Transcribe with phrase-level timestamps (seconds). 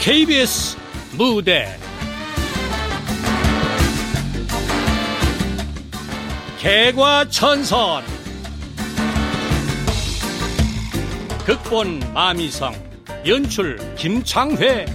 [0.00, 0.78] KBS
[1.14, 1.78] 무대.
[6.58, 8.02] 개과천선.
[11.44, 12.72] 극본 마미성.
[13.26, 14.86] 연출 김창회.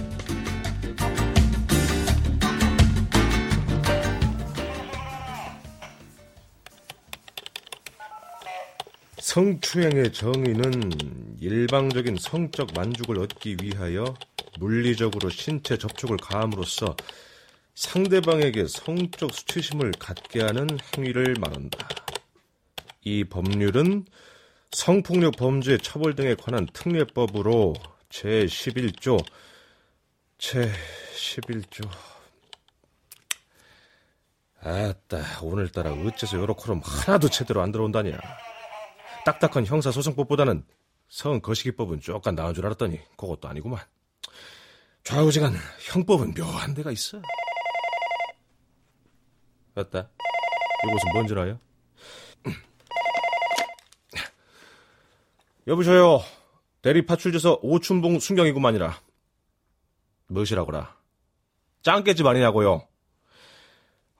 [9.20, 10.90] 성추행의 정의는
[11.40, 14.16] 일방적인 성적 만족을 얻기 위하여
[14.58, 16.96] 물리적으로 신체 접촉을 가함으로써
[17.74, 21.88] 상대방에게 성적 수치심을 갖게 하는 행위를 말한다.
[23.02, 24.06] 이 법률은
[24.72, 27.74] 성폭력 범죄 처벌 등에 관한 특례법으로
[28.08, 29.24] 제11조
[30.38, 31.88] 제11조.
[34.60, 38.18] 아따 오늘따라 어째서 요렇게 그럼 하나도 제대로 안 들어온다냐
[39.24, 40.64] 딱딱한 형사소송법보다는
[41.08, 43.80] 성거시기법은 조금 나은 줄 알았더니 그것도 아니구만
[45.04, 47.20] 좌우지간 형법은 묘한 데가 있어
[49.74, 50.08] 어따
[50.88, 51.58] 이곳은 뭔 줄 아요?
[55.68, 56.22] 여보셔요.
[56.82, 59.00] 대리 파출소에서 오춘봉 순경이구만이라.
[60.28, 60.96] 무엇이라고라?
[61.82, 62.86] 짱깨집 아니냐고요?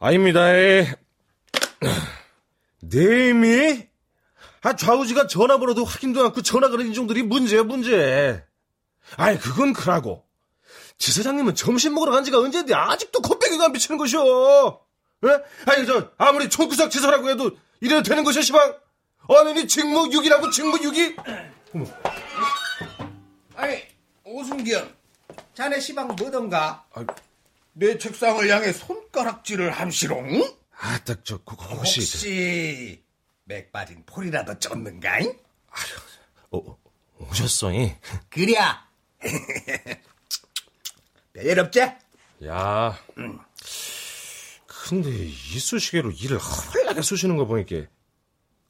[0.01, 0.47] 아닙니다.
[2.83, 3.87] 네미?
[4.63, 8.45] 아, 좌우지가 전화번호도 확인도 않고 전화 걸은 인종들이 문제야, 문제.
[9.17, 10.25] 아이, 그건 그라고.
[10.99, 14.81] 지 사장님은 점심 먹으러 간 지가 언제인데 아직도 콧배기가 안 비치는 것이오.
[15.25, 15.29] 예?
[15.71, 18.77] 아니, 저, 아무리 총구석 지서라고 해도 이래도 되는 것이오, 시방?
[19.29, 21.17] 아니, 직무유기라고, 직무유기?
[23.55, 23.83] 아니,
[24.25, 24.95] 오승기현,
[25.55, 26.85] 자네 시방 뭐던가?
[26.93, 27.05] 아,
[27.73, 30.57] 내 책상을 향해 손가락질을 함시롱?
[30.79, 32.01] 아, 딱, 저, 그, 그, 혹시.
[32.01, 33.03] 혹시,
[33.45, 35.13] 맥 빠진 폴이라도 쫓는가?
[35.13, 35.33] 아휴,
[36.51, 36.79] 어,
[37.19, 37.95] 오셨어이?
[38.29, 38.86] 그랴.
[41.33, 41.81] 별일 없지?
[42.45, 43.39] 야, 음.
[44.67, 47.87] 근데 이쑤시개로 일을 헐나게 쑤시는 거 보니까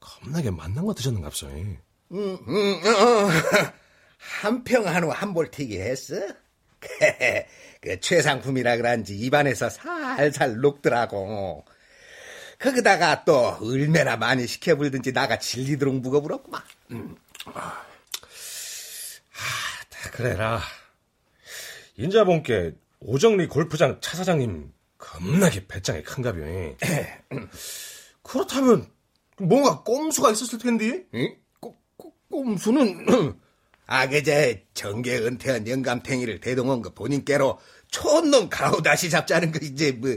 [0.00, 1.46] 겁나게 만난 거 드셨는갑소.
[1.46, 1.76] 어.
[4.40, 6.14] 한평 한우 한볼튀기 했어?
[7.80, 11.64] 그 최상품이라 그런지 입안에서 살살 녹더라고.
[12.58, 16.62] 거기다가 또 얼마나 많이 시켜불든지 나가 질리도록 무거불었구만.
[16.92, 17.16] 음.
[17.46, 17.84] 아,
[20.10, 20.60] 그래라.
[21.96, 26.40] 인자본께 오정리 골프장 차 사장님 겁나게 배짱이 큰가벼.
[28.22, 28.90] 그렇다면
[29.38, 31.04] 뭔가 꼼수가 있었을 텐데.
[31.14, 31.36] 응?
[31.60, 33.06] 꼬, 꼬, 꼼수는
[33.86, 37.58] 아 그제 정계 은퇴한 영감탱이를 대동한 거 본인께로
[37.88, 40.10] 촌놈 가오다시 잡자는 거 이제 뭐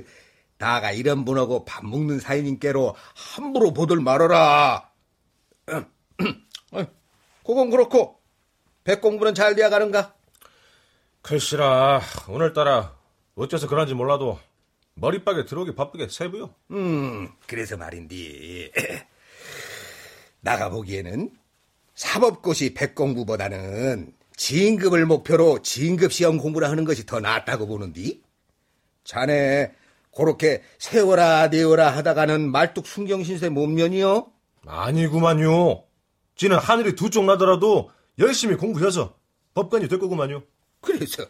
[0.58, 4.90] 다가 이런 분하고 밥 먹는 사이님께로 함부로 보들 말아라.
[7.46, 8.19] 그건 그렇고
[8.90, 10.16] 배 공부는 잘 되어가는가?
[11.22, 12.96] 글씨라 오늘따라
[13.36, 14.40] 어째서 그런지 몰라도
[14.96, 16.56] 머리박에 들어오기 바쁘게 세부요.
[16.72, 18.72] 음, 그래서 말인디.
[20.42, 21.30] 나가 보기에는
[21.94, 28.24] 사법고시 백공부보다는 진급을 목표로 진급 시험 공부를 하는 것이 더 낫다고 보는디.
[29.04, 29.72] 자네
[30.18, 34.32] 그렇게 세워라 내워라 하다가는 말뚝 순경신세 몸면이요?
[34.66, 35.84] 아니구만요.
[36.36, 39.18] 지는 하늘이 두 쪽 나더라도 열심히 공부해서
[39.54, 40.44] 법관이 될 거구만요.
[40.82, 41.26] 그래서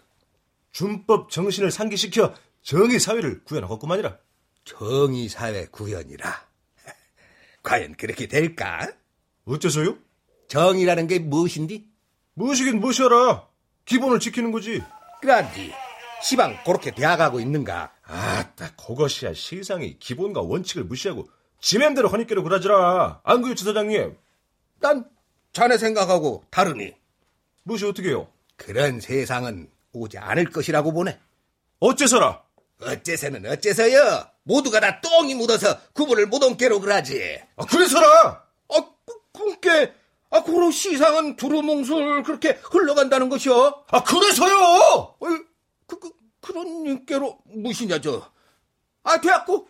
[0.72, 4.18] 준법 정신을 상기시켜 정의 사회를 구현하겠구만이라.
[4.66, 6.48] 정의 사회 구현이라.
[7.64, 8.92] 과연 그렇게 될까?
[9.46, 9.98] 어째서요?
[10.48, 11.88] 정의라는 게 무엇인디?
[12.34, 13.48] 무엇이긴 무엇이어라.
[13.86, 14.84] 기본을 지키는 거지.
[15.22, 15.74] 그란디.
[16.22, 17.94] 시방 그렇게 대학하고 있는가?
[18.04, 21.30] 아따 그것이야 시상이 기본과 원칙을 무시하고
[21.62, 23.22] 지맴대로 허니께로 그러지라.
[23.24, 24.18] 안 그요 지사장님?
[24.80, 25.06] 난
[25.60, 26.94] 자네 생각하고 다르니.
[27.64, 31.20] 무엇이 어떻게 요 그런 세상은 오지 않을 것이라고 보네.
[31.82, 32.42] 어째서라?
[32.82, 34.26] 어째서는 어째서요?
[34.44, 37.42] 모두가 다 똥이 묻어서 구분을 못 옮게로 그러지.
[37.58, 38.46] 아, 그래서라!
[38.70, 38.86] 아,
[39.34, 39.94] 그, 게
[40.30, 43.84] 아, 그런 시상은 두루뭉술 그렇게 흘러간다는 것이요?
[43.90, 44.56] 아, 그래서요!
[44.56, 45.18] 어,
[45.88, 48.32] 그, 그, 그런 님께로 무시냐, 저.
[49.04, 49.68] 아, 되었고.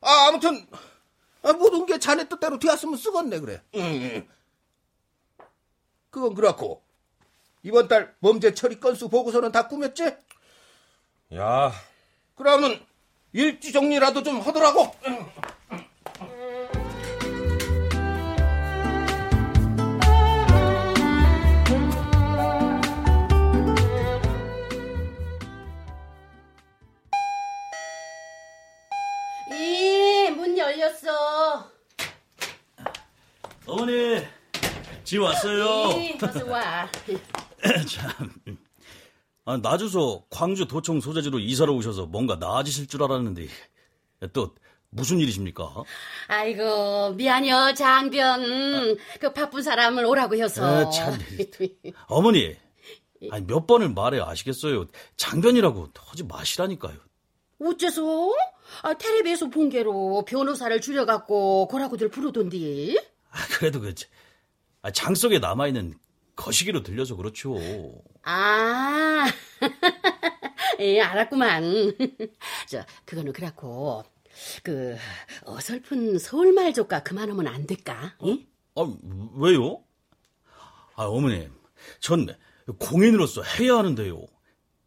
[0.00, 0.66] 아, 아무튼,
[1.42, 3.60] 아, 모든 게 자네 뜻대로 되었으면 쓰겠네, 그래.
[3.74, 4.26] 응.
[6.16, 6.80] 그건 그렇고.
[7.62, 10.16] 이번 달 범죄 처리 건수 보고서는 다 꾸몄지?
[11.34, 11.72] 야.
[12.34, 12.80] 그러면
[13.34, 14.94] 일지 정리라도 좀 하더라고.
[36.48, 36.88] 와.
[37.88, 38.32] 참,
[39.44, 43.46] 아, 나주서 광주 도청 소재지로 이사를 오셔서 뭔가 나아지실 줄 알았는데
[44.32, 44.54] 또
[44.90, 45.84] 무슨 일이십니까?
[46.28, 48.96] 아이고 미안해요 장변.
[49.20, 50.64] 그 바쁜 사람을 오라고 해서.
[50.64, 51.18] 아, 참.
[52.08, 52.56] 어머니,
[53.30, 54.86] 아니, 몇 번을 말해 아시겠어요?
[55.16, 56.96] 장변이라고 하지 마시라니까요.
[57.60, 58.32] 어째서?
[58.82, 62.98] 아, 텔레비에서 본 게로 변호사를 줄여갖고 고라고들 부르던디.
[63.30, 63.94] 아, 그래도 그
[64.82, 65.94] 아, 장 속에 남아있는
[66.36, 67.56] 거시기로 들려서 그렇죠.
[68.22, 69.26] 아,
[70.80, 71.96] 예, 알았구만.
[72.68, 74.04] 저, 그거는 그렇고,
[74.62, 74.96] 그,
[75.44, 78.14] 어설픈 서울말 조카 그만하면 안 될까?
[78.22, 78.46] 응?
[78.76, 78.94] 아,
[79.36, 79.82] 왜요?
[80.94, 81.50] 아, 어머님,
[82.00, 82.26] 전
[82.78, 84.26] 공인으로서 해야 하는데요.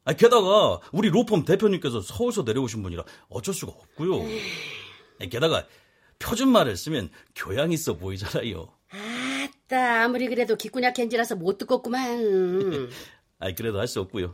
[0.06, 4.24] 아, 게다가 우리 로펌 대표님께서 서울서 내려오신 분이라 어쩔 수가 없고요.
[5.30, 5.68] 게다가
[6.20, 8.79] 표준말을 쓰면 교양 있어 보이잖아요.
[9.70, 12.90] 아따, 아무리 그래도 기꾼약 캔지라서 못 듣겠구만.
[13.40, 14.34] 아, 그래도 할 수 없고요.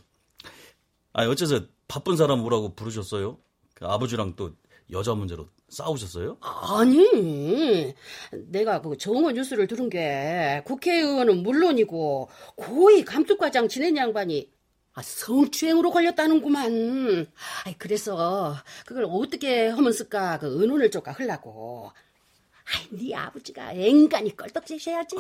[1.14, 3.38] 아, 어째서 바쁜 사람 오라고 부르셨어요?
[3.74, 4.52] 그 아버지랑 또
[4.92, 6.38] 여자 문제로 싸우셨어요?
[6.42, 7.94] 아니,
[8.32, 14.50] 내가 그 정원 뉴스를 들은 게 국회의원은 물론이고 고위 감독과장 지낸 양반이
[14.94, 17.28] 아, 성추행으로 걸렸다는구만.
[17.66, 18.56] 아이, 그래서
[18.86, 21.92] 그걸 어떻게 하면 쓸까 그 의논을 쪼까 하려고.
[22.66, 25.16] 아이, 네 아버지가 앵간히 껄떡지셔야지.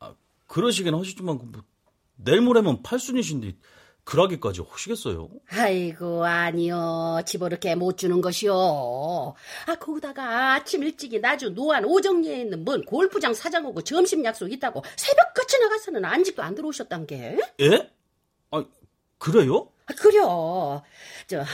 [0.00, 0.14] 아,
[0.46, 1.62] 그러시긴 하시지만 그 뭐,
[2.16, 3.56] 내일 모레면 팔순이신데
[4.04, 5.28] 그러기까지 하시겠어요?
[5.50, 8.52] 아이고 아니요 집어렇게 못 주는 것이요
[9.66, 15.58] 아 거기다가 아침 일찍이 나주 노안 오정리에 있는 먼 골프장 사장하고 점심 약속 있다고 새벽같이
[15.60, 17.90] 나가서는 안직도 안 들어오셨단 게 예?
[18.50, 18.64] 아,
[19.18, 19.68] 그래요?
[19.86, 20.82] 아, 그려
[21.28, 21.44] 저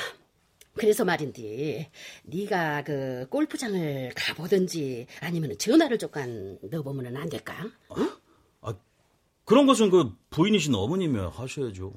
[0.78, 1.90] 그래서 말인데
[2.25, 7.54] 네가 그 골프장을 가보든지 아니면 전화를 조금 넣어보면 안 될까?
[7.96, 8.10] 응?
[8.62, 8.75] 아,
[9.44, 11.92] 그런 것은 그 부인이신 어머님이 하셔야죠.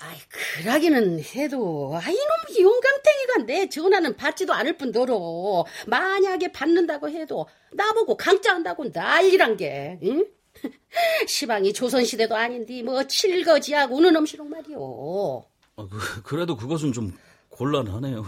[0.00, 0.16] 아이,
[0.62, 8.16] 그러기는 해도, 아 이, 놈 용감탱이가 내 전화는 받지도 않을 뿐더러, 만약에 받는다고 해도, 나보고
[8.16, 10.24] 강짜한다고 난리란 게, 응?
[11.26, 15.44] 시방이 조선시대도 아닌데, 뭐, 칠거지하고 우는 놈시롱 말이오.
[15.76, 17.12] 아, 그, 그래도 그것은 좀
[17.58, 18.24] 곤란하네요.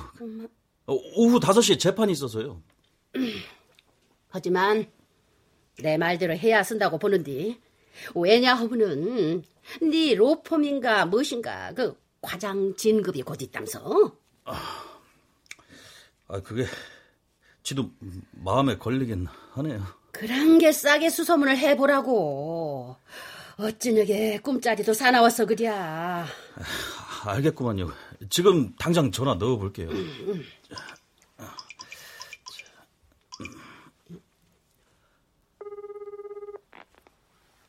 [0.86, 2.60] 어, 오후 5시에 재판이 있어서요.
[4.28, 4.90] 하지만,
[5.78, 7.60] 내 말대로 해야 쓴다고 보는디,
[8.16, 9.44] 왜냐 하면은,
[9.82, 14.16] 네 로펌인가 무엇인가, 그, 과장 진급이 곧 있담서.
[14.44, 16.66] 아, 그게
[17.62, 17.90] 지도
[18.32, 19.80] 마음에 걸리긴 하네요.
[20.10, 22.96] 그런 게 싸게 수소문을 해보라고.
[23.58, 26.26] 어찌냐게 꿈자리도 사나워서 그랴.
[27.24, 27.90] 알겠구만요.
[28.30, 29.88] 지금 당장 전화 넣어볼게요.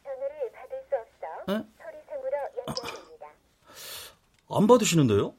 [0.04, 1.66] 전화를 받을 수 없어 에?
[1.78, 2.38] 서류상으로
[2.68, 3.28] 연결됩니다.
[4.50, 5.34] 안 받으시는데요?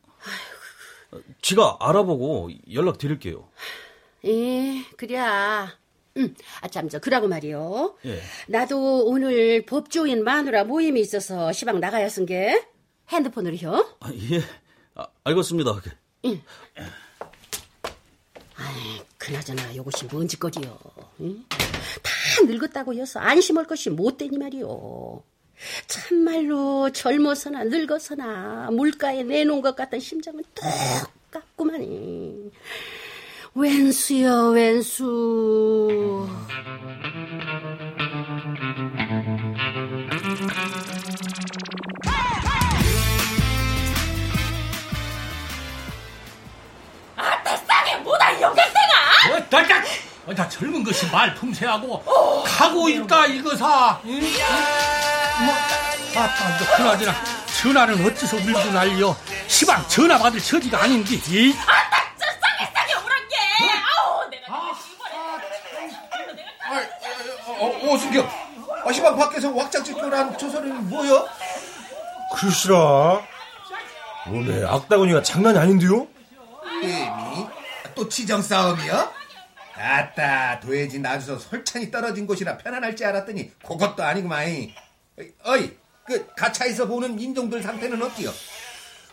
[1.42, 3.48] 지가 알아보고 연락 드릴게요.
[4.24, 5.68] 예, 그랴.
[6.18, 7.96] 응, 아, 참, 저, 그러고 말이요.
[8.04, 8.20] 예.
[8.46, 12.66] 나도 오늘 법조인 마누라 모임이 있어서 시방 나가야 쓴 게.
[13.12, 13.96] 핸드폰으로요?
[14.00, 14.42] 아, 예.
[14.94, 15.80] 아, 알겠습니다.
[18.56, 20.78] 아이, 그나저나 요것이 뭔 짓거리요.
[21.20, 21.44] 응?
[21.48, 25.22] 다 늙었다고 해서 안심할 것이 못되니 말이요.
[25.86, 30.42] 참말로 젊어서나 늙어서나 물가에 내놓은 것 같은 심정은
[31.30, 32.50] 똑같구만.
[33.54, 36.28] 웬수요, 웬수.
[49.30, 49.82] 어, 나, 나,
[50.26, 52.02] 어, 나 젊은 것이 말 품새하고
[52.44, 54.00] 가고 있다 이거사.
[54.04, 54.20] 응?
[55.44, 55.54] 뭐,
[56.22, 57.14] 아따, 이거 그나저나
[57.62, 59.16] 전화는 어째서 울고 날려?
[59.46, 61.14] 시방 전화 받을 처지가 아닌데.
[61.28, 61.54] 이?
[67.58, 68.28] 어, 오승경.
[68.84, 71.28] 아, 시방 밖에서 왁자지껄한 저 소리는 뭐여?
[72.34, 73.22] 글쎄라.
[74.28, 76.06] 오늘 악다구니가 장난이 아닌데요?
[78.02, 79.12] 또 치정 싸움이야?
[79.76, 84.44] 아따, 도해지 나주서 설찬이 떨어진 곳이라 편안할지 알았더니 그것도 아니구만.
[85.44, 85.70] 어이,
[86.04, 88.30] 그 가차에서 보는 인종들 상태는 어때요?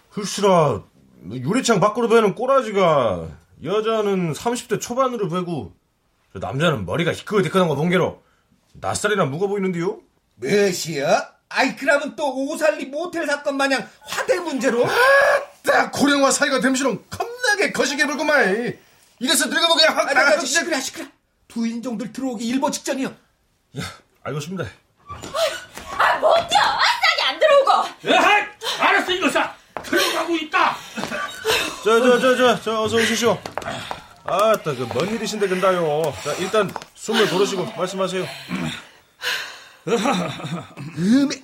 [0.10, 0.82] 글쎄라.
[1.30, 3.28] 유리창 밖으로 배는 꼬라지가
[3.64, 5.72] 여자는 30대 초반으로 배고
[6.34, 8.24] 남자는 머리가 희끗희끗한 거 본게로
[8.74, 10.00] 낯살이나 묵어 보이는데요?
[10.38, 11.32] 몇이야?
[11.50, 14.84] 아이, 그러면 또 오살리 모텔 사건 마냥 화대 문제로?
[15.64, 17.04] 딱 고령화 사이가 됨시롱
[17.60, 18.78] 겁나게 거시게 불구만
[19.20, 21.06] 이래서 늙어보게 확 아, 나가 나, 시끄러, 시끄러.
[21.48, 23.14] 두 인종들 들어오기 일보 직전이요.
[24.24, 24.64] 알겠습니다
[25.98, 26.60] 아, 못 뛰어!
[26.62, 27.72] 싹이 안 들어오고!
[28.06, 28.42] 에하이!
[28.44, 30.76] 알았어, 알았어 이거사 들어가고 있다
[31.84, 33.38] 저, 저, 저, 저, 저, 어서 오시쇼.
[34.24, 36.14] 아따, 그, 뭔 일이신데, 근다요.
[36.24, 38.28] 자, 일단, 숨을 고르시고, 말씀하세요.
[40.98, 41.36] 음에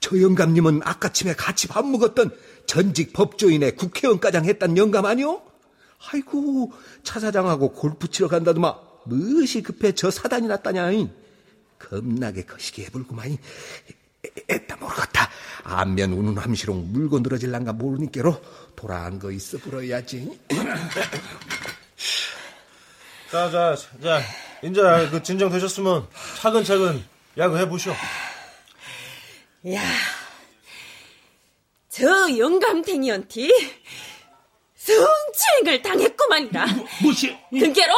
[0.00, 2.36] 저 영감님은 아까침에 같이 밥 먹었던
[2.70, 5.42] 전직 법조인의 국회의원과장 했단 영감 아니오?
[6.12, 6.72] 아이고
[7.02, 8.72] 차 사장하고 골프 치러 간다더만
[9.06, 11.10] 무엇이 급해 저 사단이 났다냐잉
[11.80, 13.36] 겁나게 거시기 해불구만
[14.48, 15.28] 애따 모르겠다
[15.64, 18.40] 안면 우는 함시롱 물고 늘어질란가 모르니께로
[18.76, 20.38] 돌아한 거 있어 불어야지
[23.32, 24.20] 자, 자, 자,
[24.62, 26.06] 이제 그 진정되셨으면
[26.40, 27.02] 차근차근
[27.36, 27.92] 야구해 보시오.
[29.72, 29.80] 야,
[31.90, 32.06] 저
[32.38, 33.48] 영감탱이한테
[34.76, 36.66] 성추행을 당했구만이라.
[37.02, 37.92] 무시 등께로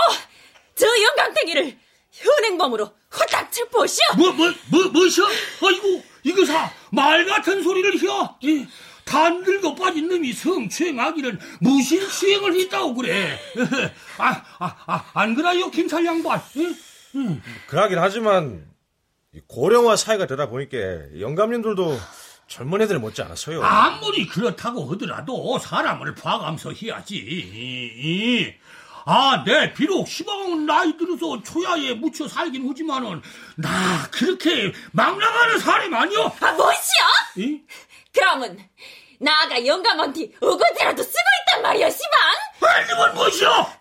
[0.75, 1.77] 저 영감탱이를
[2.11, 4.05] 현행범으로 후딱 체포시오.
[4.17, 5.23] 뭐, 뭐, 뭐, 뭐셔?
[5.27, 8.37] 아이고, 이거 사, 말 같은 소리를 혀.
[8.41, 8.67] 이,
[9.05, 13.39] 다 늙어 빠진 놈이 성추행하기는 무신 추행을 했다고 그래.
[14.17, 16.41] 아, 아, 아, 안 그래요, 김살 양반?
[16.57, 17.43] 응?
[17.67, 18.67] 그러긴 하지만,
[19.35, 20.79] 이 고령화 사회가 되다 보니까,
[21.21, 21.99] 영감님들도
[22.49, 23.63] 젊은 애들 못지 않았어요.
[23.65, 28.59] 아무리 그렇다고 하더라도 사람을 봐가면서 해야지.
[29.05, 33.21] 아, 내 비록 시방 나이 들어서 초야에 묻혀 살긴 하지만은
[33.57, 36.37] 나 그렇게 막 나가는 사람 아니여.
[36.41, 37.05] 아, 뭐시오?
[37.37, 37.61] 이?
[38.13, 38.59] 그러면
[39.19, 41.19] 나가 영감한테 어거지라도 쓰고
[41.49, 42.69] 있단 말이야, 시방.
[42.69, 43.73] 아니면 뭐시여?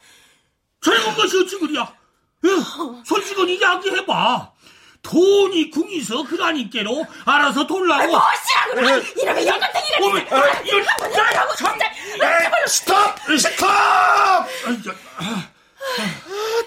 [0.81, 1.55] 젊은 것이 어찌?
[1.57, 4.50] 어, 솔직히 이야기해봐.
[5.01, 8.05] 돈이 궁이서 그라니께로 알아서 돌라고.
[8.07, 9.03] 뭐시라 그래?
[9.21, 10.35] 이러면 영감탱이가 어머, 됐어.
[10.35, 11.79] 아, 이럴 뭐라고 참.
[11.79, 12.67] 진짜.
[12.67, 12.95] 스톱!
[13.39, 13.69] 스톱!
[13.69, 14.93] 아이, 저,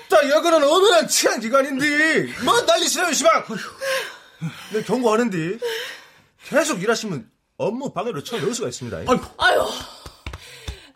[0.09, 3.45] 따, 여기는 엄연한 치안기관인데, 뭐 난리시네요, 시방!
[4.73, 5.59] 네, 경고하는데,
[6.49, 8.99] 계속 일하시면 업무 방해로 처음 넣을 수가 있습니다.
[8.99, 9.65] 아이고, 아유,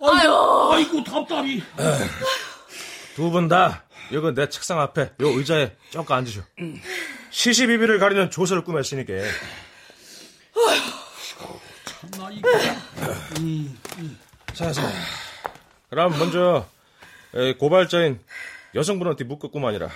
[0.00, 0.70] 아유.
[0.72, 1.62] 아이고 답답이.
[3.14, 6.42] 두 분 다, 여기 내 책상 앞에, 요 의자에 쭉 앉으셔.
[7.30, 9.12] 시시비비를 가리는 조서를 꾸몄으니까.
[12.16, 12.48] 나 이거.
[14.54, 14.90] 자, 자.
[15.90, 16.68] 그럼 먼저,
[17.34, 18.20] 에, 고발자인
[18.74, 19.88] 여성분한테 묻겠구만이라.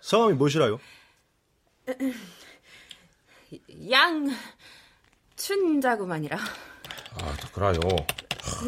[0.00, 0.80] 성함이 무엇이라요?
[3.90, 4.36] 양
[5.36, 6.36] 춘자구만이라.
[6.38, 7.36] 아.
[8.42, 8.66] 하,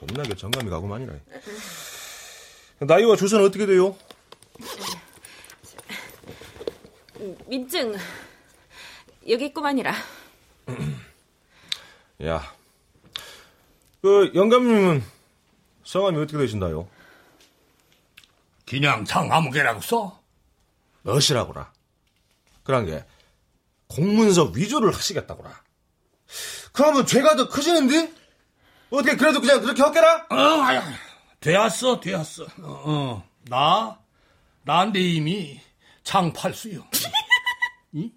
[0.00, 1.14] 겁나게 정감이 가구만이라.
[2.80, 3.96] 나이와 주소는 어떻게 돼요?
[7.46, 7.96] 민증
[9.28, 9.94] 여기 있구만이라.
[12.24, 12.54] 야,
[14.02, 15.04] 그 영감님은
[15.84, 16.88] 성함이 어떻게 되신다요?
[18.66, 20.20] 그냥 장 아무개라고 써.
[21.02, 21.72] 몇이라고라.
[22.64, 23.04] 그런 게
[23.88, 25.62] 공문서 위조를 하시겠다고라.
[26.72, 28.12] 그러면 죄가 더 커지는데?
[28.90, 30.26] 어떻게 그래도 그냥 그렇게 할게라?
[30.30, 30.82] 어, 아야,
[31.40, 32.44] 되었어, 되었어.
[32.44, 33.28] 어, 어.
[33.44, 33.98] 나,
[34.62, 35.60] 난데 이미
[36.06, 36.86] 장팔수요.
[37.92, 38.12] 이?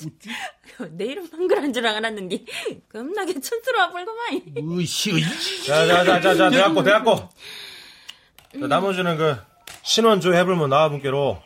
[0.00, 0.30] 웃지?
[0.92, 2.44] 내 이름 한글한 줄 알았는데
[2.90, 4.42] 겁나게 촌스러워 볼구만.
[4.78, 5.22] 으쌰, 이.
[5.66, 7.16] 자, 자, 자, 자, 자, 대학고, 대학고.
[7.16, 9.36] 자, 나머지는 그
[9.82, 11.42] 신원조 해불문 나와분께로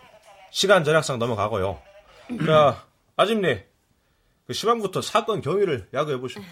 [0.51, 1.81] 시간 절약상 넘어가고요.
[2.47, 2.87] 자,
[3.17, 3.63] 아집님,
[4.47, 6.43] 그 시방부터 사건 경위를 야구해 보시오.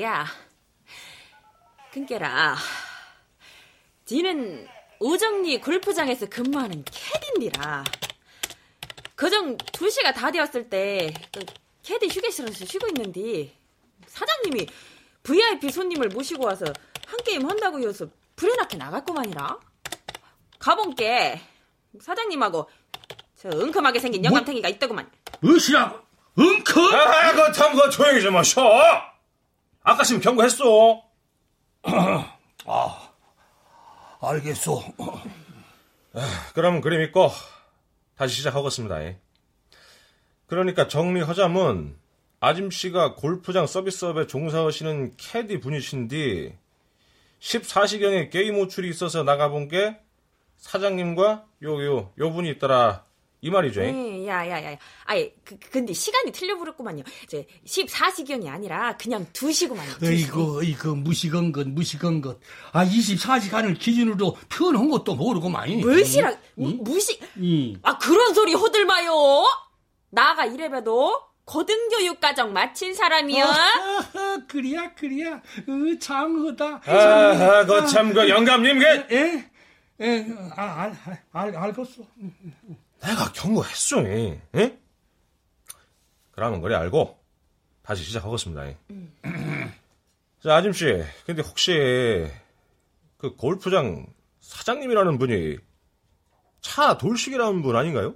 [0.00, 0.24] 야,
[1.92, 2.56] 근께라.
[4.04, 4.68] 지는
[5.00, 7.84] 오정리 골프장에서 근무하는 캐디인디라.
[9.20, 11.44] 그정 2시가 다 되었을 때, 그
[11.82, 13.54] 캐디 휴게실에서 쉬고 있는데,
[14.06, 14.66] 사장님이
[15.22, 16.64] VIP 손님을 모시고 와서
[17.06, 19.58] 한 게임 한다고 해서 불에 나게 나갔구만이라.
[20.58, 21.38] 가본께
[22.00, 22.70] 사장님하고
[23.36, 25.10] 저 은큼하게 생긴 영감탱이가 있더구만.
[25.44, 26.02] 으쌰,
[26.38, 26.80] 엉커?
[26.96, 28.62] 아, 그 참, 그 조용히 좀 하셔.
[29.82, 31.04] 아까시면 경고했어.
[34.22, 34.82] 알겠소.
[36.54, 37.30] 그럼 그림 있고
[38.20, 38.96] 다시 시작하겠습니다.
[40.46, 41.96] 그러니까 정리하자면
[42.38, 46.58] 아짐 씨가 골프장 서비스업에 종사하시는 캐디 분이신데
[47.40, 49.98] 14시경에 게임 호출이 있어서 나가본 게
[50.58, 53.06] 사장님과 요요 요 분이 있더라
[53.42, 53.80] 이 말이죠.
[53.80, 54.76] 네, 야, 야, 야.
[55.04, 57.02] 아예, 그, 그- 근데 시간이 틀려버렸구만요.
[57.24, 60.02] 이제 14시경이 아니라 그냥 2시구만요.
[60.04, 62.38] 어이구, 어이구, 무식한 것, 무식한 것.
[62.72, 65.78] 아, 24시간을 기준으로 표현한 것도 모르고만.
[65.80, 67.78] 무시라, 무시, 이.
[67.82, 69.12] 아, 그런 소리 호들마요.
[70.10, 73.44] 나가 이래봬도 고등교육 과정 마친 사람이야.
[73.46, 75.36] 아하, 그리야, 그리야.
[75.36, 76.80] 어, 장하다.
[76.84, 79.50] 아, 그참그 영감님 그 예?
[80.02, 82.02] 예, 아, 알, 알, 알, 알겠어.
[83.00, 84.04] 내가 경고했어.
[84.04, 84.78] 예?
[86.32, 87.18] 그러면 그래 알고
[87.82, 88.64] 다시 시작하겠습니다.
[90.42, 92.30] 자, 아짐 씨, 근데 혹시
[93.18, 94.06] 그 골프장
[94.40, 95.58] 사장님이라는 분이
[96.60, 98.14] 차 돌식이라는 분 아닌가요?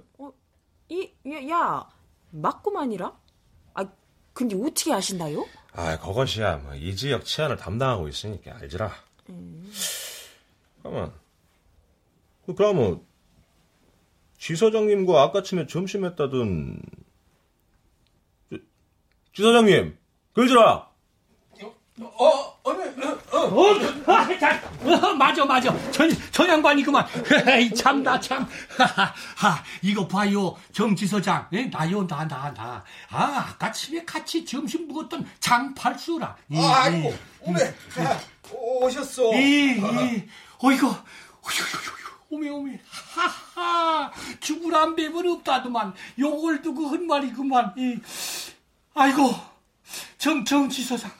[0.89, 1.89] 이, 야, 야
[2.31, 3.13] 맞구만이라?
[3.75, 3.85] 아,
[4.33, 5.45] 근데 어떻게 아신다요?
[5.73, 6.57] 아, 그것이야.
[6.57, 8.91] 뭐, 이 지역 치안을 담당하고 있으니까 알지라.
[10.81, 11.13] 그러면,
[12.45, 13.05] 그, 그러면,
[14.37, 16.81] 지서장님과 아까 전에 점심했다던,
[18.51, 18.61] 지-
[19.33, 19.97] 지서장님,
[20.33, 20.89] 글지라!
[22.01, 22.55] 어,
[24.05, 25.73] 아, 자, 어, 맞아, 맞아.
[25.91, 27.07] 저, 저 양반이 그만.
[27.47, 28.45] 에이, 참다, 참.
[28.77, 30.57] 하, 이거 봐요.
[30.73, 31.47] 정지서장.
[31.53, 32.83] 예, 나요, 나, 나, 나.
[33.09, 36.35] 아, 아까 집에 같이 점심 먹었던 장팔수라.
[36.51, 37.17] 예, 아, 아이고, 예.
[37.41, 37.61] 오메,
[37.99, 38.19] 아,
[38.51, 39.33] 오셨어.
[39.35, 40.27] 예, 예.
[40.59, 40.95] 어이구, 어이구,
[42.29, 42.79] 오메, 오메.
[42.87, 44.11] 하하.
[44.39, 45.93] 죽으란 뱀은 없다더만.
[46.19, 47.73] 요걸 두고 한 말이 그만.
[47.77, 47.99] 예.
[48.93, 49.33] 아이고,
[50.17, 51.11] 정, 정지서장.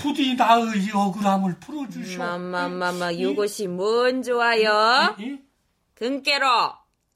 [0.00, 2.18] 부디 나의 억울함을 풀어주시오.
[2.18, 5.16] 마마마마, 요것이 뭔 좋아요?
[5.20, 5.38] 예?
[5.94, 6.46] 금깨로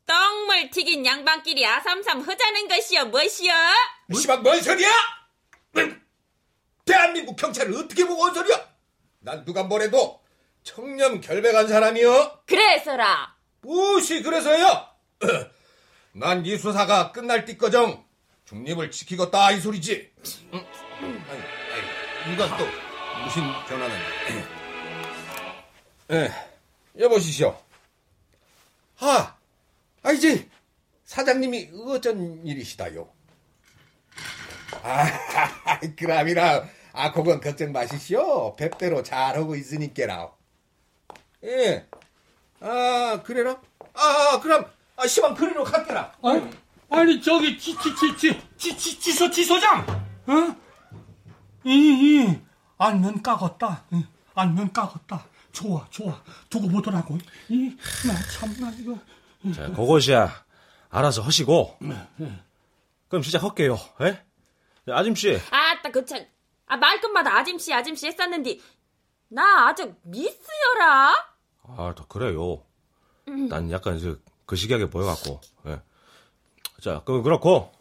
[0.07, 3.53] 떡물 튀긴 양반끼리 아삼삼 허자는 것이여 무엇이여?
[4.15, 4.89] 씨발, 뭔 소리야?
[6.85, 8.65] 대한민국 경찰을 어떻게 보고 온 소리야?
[9.19, 10.21] 난 누가 뭐래도
[10.77, 12.43] 청렴 결백한 사람이여.
[12.45, 14.85] 그래서라 무엇이 그래서요?
[16.13, 18.05] 난 이 수사가 끝날 띠꺼정
[18.47, 20.11] 중립을 지키겠다 이 소리지.
[20.53, 20.67] 응?
[21.01, 21.15] 아니,
[22.25, 22.65] 아니, 이건 또
[23.23, 23.97] 무슨 변화는?
[26.13, 26.31] 예,
[26.99, 27.57] 여보시시오.
[28.99, 29.37] 아,
[30.03, 30.49] 아 이제
[31.05, 33.09] 사장님이 어쩐 일이시다요?
[34.83, 35.07] 아,
[35.97, 38.57] 그람이라, 아, 그건 걱정 마시시오.
[38.57, 40.36] 뵙대로 잘하고 있으니까라.
[41.47, 41.87] 예.
[42.61, 43.61] 아, 그래라?
[43.95, 46.13] 아, 그럼, 아, 시방 그리로 갈게라.
[46.23, 46.51] 아니,
[46.91, 49.87] 아니 저기 지, 지, 지, 지, 지, 지, 지소, 지소장!
[50.27, 50.57] 어?
[51.65, 52.41] 이, 이,
[52.79, 53.83] 알면 까겄다.
[53.93, 55.23] 응, 알면 까겄다.
[55.53, 56.23] 좋아, 좋아.
[56.51, 57.19] 두고 보더라고.
[57.49, 58.99] 이, 나 참나, 이거.
[59.55, 60.45] 자, 그것이야.
[60.91, 61.79] 알아서 하시고.
[63.09, 64.25] 그럼 시작할게요, 예?
[64.87, 66.27] 자, 아짐씨, 아따 그 참
[66.69, 68.59] 아 말끝마다 아짐씨 아짐씨 했었는데
[69.29, 71.15] 나 아직 미스여라
[71.69, 72.63] 아, 더 그래요.
[73.49, 75.81] 난 약간 저, 거시기하게 보여갖고, 예.
[76.81, 77.73] 자, 그, 그렇고.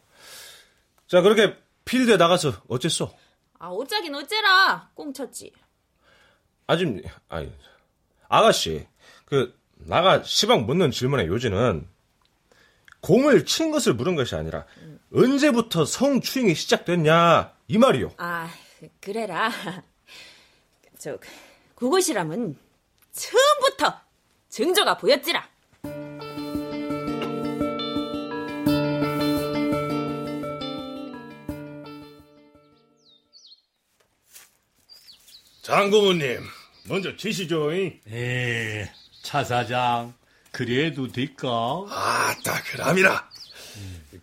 [1.07, 3.13] 자, 그렇게 필드에 나가서 어쨌어?
[3.59, 5.51] 아 어쩌긴 어째라 꽁쳤지
[6.67, 7.51] 아짐, 아니,
[8.27, 8.87] 아가씨,
[9.25, 11.87] 그, 나가 시방 묻는 질문의 요지는
[13.01, 14.65] 공을 친 것을 물은 것이 아니라
[15.13, 18.13] 언제부터 성추행이 시작됐냐 이 말이요.
[18.17, 18.49] 아
[18.99, 19.51] 그래라
[20.97, 21.19] 저
[21.75, 22.57] 그곳이라면
[23.15, 24.01] 처음부터
[24.49, 25.49] 증조가 보였지라
[35.61, 36.41] 장고모님,
[36.87, 37.73] 먼저 치시죠.
[37.73, 37.99] 잉?
[38.07, 38.87] 에,
[39.23, 40.13] 차 사장,
[40.51, 41.49] 그래도 될까?
[41.89, 43.29] 아따, 그람이라.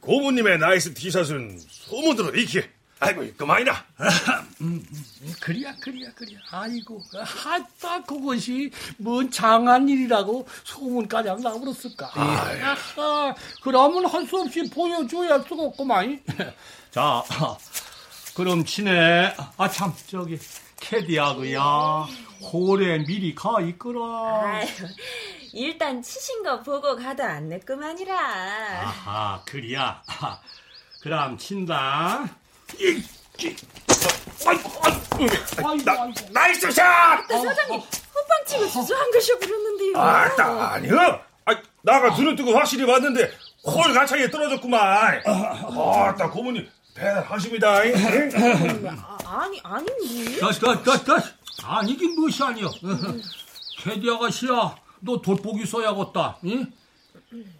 [0.00, 2.62] 고모님의 nice 티샷은 소문으로 익히.
[3.02, 3.84] 아이고, 그만이다.
[5.40, 6.38] 그리야, 그리야, 그리야.
[6.52, 12.10] 아이고, 하다 그것이 뭔 장한 일이라고 소문까지 나버렸을까?
[12.14, 16.22] 아하, 그러면 할 수 없이 보여줘야 할 수가 없구만.
[16.92, 17.22] 자,
[18.36, 19.34] 그럼 친다.
[19.56, 20.38] 아, 참, 저기,
[20.78, 21.60] 캐디하고야
[22.52, 24.44] 홀에 미리 가 있거라.
[24.44, 24.66] 아유,
[25.52, 30.02] 일단 치신 거 보고 가도 안 늦구만이라 아하, 그리야.
[31.02, 32.28] 그럼 친다.
[36.32, 37.26] Nice shot!
[37.28, 41.20] 사장님 헛방 치고 주저한 것이 부르는데요 아따, 아니요.
[41.44, 43.30] 아, 나가 눈을 뜨고 확실히 봤는데,
[43.64, 45.22] 홀 가창에 떨어졌구만.
[45.26, 47.84] 아따, 고모님, 대단하십니다.
[47.84, 47.94] 잉?
[48.98, 51.28] 아, 아니 아닌데 다시, 다시, 다시, 다시.
[51.64, 52.70] 아니긴 무엇이 아니여.
[53.78, 56.38] 캐디 아가씨야, 너 돋보기 써야겠다.
[56.44, 56.72] 응?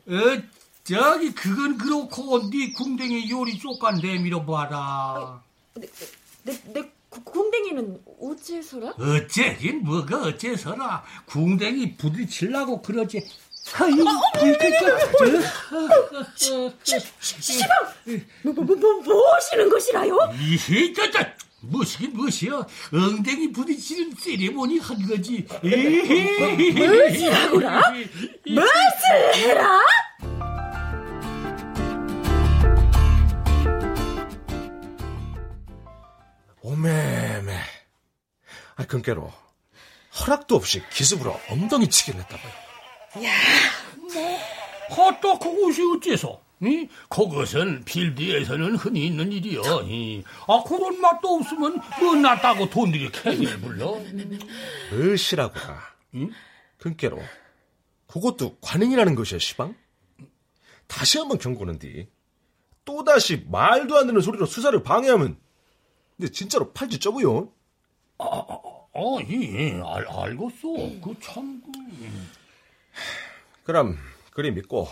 [0.09, 0.43] 어,
[0.85, 5.43] 저기, 그건 그렇고, 네 궁뎅이 요리 쪽간 내밀어 봐라.
[6.43, 8.95] 내, 내, 궁뎅이는 어째서라?
[8.99, 11.05] 어째긴 뭐가 어째서라.
[11.27, 13.19] 궁뎅이 부딪히려고 그러지.
[13.19, 13.93] 어,
[17.21, 17.69] 시방!
[18.43, 20.19] 뭐, 뭐, 뭐, 뭐, 뭐 하시는 것이라요?
[20.41, 21.21] 이히, 저, 저,
[21.61, 22.67] 무엇이, 무엇이여.
[22.93, 25.47] 엉덩이 부딪히는 세리머니 한 거지.
[26.75, 27.83] 무엇이라고라?
[28.47, 29.81] 무엇을 해라?
[36.63, 37.59] 오메메.
[38.77, 39.33] 아, 금깨로.
[40.21, 42.53] 허락도 없이 기습으로 엉덩이 치기를 했다고요.
[44.97, 46.41] 헛다 그것이 어째서?
[46.61, 46.89] 이?
[47.09, 49.83] 그것은 필드에서는 흔히 있는 일이여.
[49.85, 50.23] 이.
[50.47, 54.01] 아, 그런 맛도 없으면 끝났다고 돈들이 캐디를 불러.
[54.93, 55.83] 으시라고라.
[56.15, 56.31] 응?
[56.79, 57.21] 근께로
[58.07, 59.75] 그것도 관행이라는 것이야, 시방?
[60.87, 62.09] 다시 한번 경고는디.
[62.85, 65.39] 또다시 말도 안 되는 소리로 수사를 방해하면
[66.17, 67.53] 근데 진짜로 팔찌 쪄부요.
[68.19, 70.69] 어, 이, 알, 알겠어.
[71.03, 71.73] 그 참, 그.
[73.65, 73.97] 그럼
[74.33, 74.89] 그리 믿고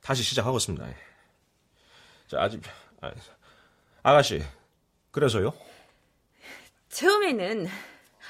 [0.00, 0.86] 다시 시작하겠습니다.
[2.28, 2.62] 자, 아직
[3.00, 3.12] 아,
[4.02, 4.42] 아가씨
[5.10, 5.52] 그래서요?
[6.88, 7.66] 처음에는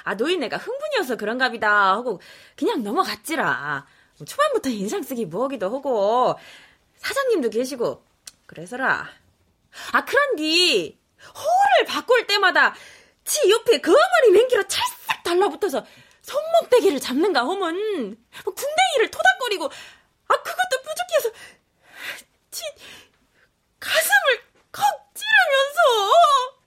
[0.04, 2.20] 아 노인네가 흥분이어서 그런갑이다 하고
[2.56, 3.86] 그냥 넘어갔지라.
[4.24, 6.38] 초반부터 인상 쓰기 뭐하기도 하고
[6.96, 8.04] 사장님도 계시고
[8.46, 9.08] 그래서라.
[9.92, 11.01] 아 그런디
[11.34, 12.74] 호를 바꿀 때마다
[13.24, 15.84] 지 옆에 그 어머니 맹기로 찰싹 달라붙어서
[16.22, 21.30] 손목대기를 잡는가 하면 궁뎅이를 토닥거리고 아 그것도 부족해서
[22.50, 22.62] 지
[23.80, 26.62] 가슴을 컥 찌르면서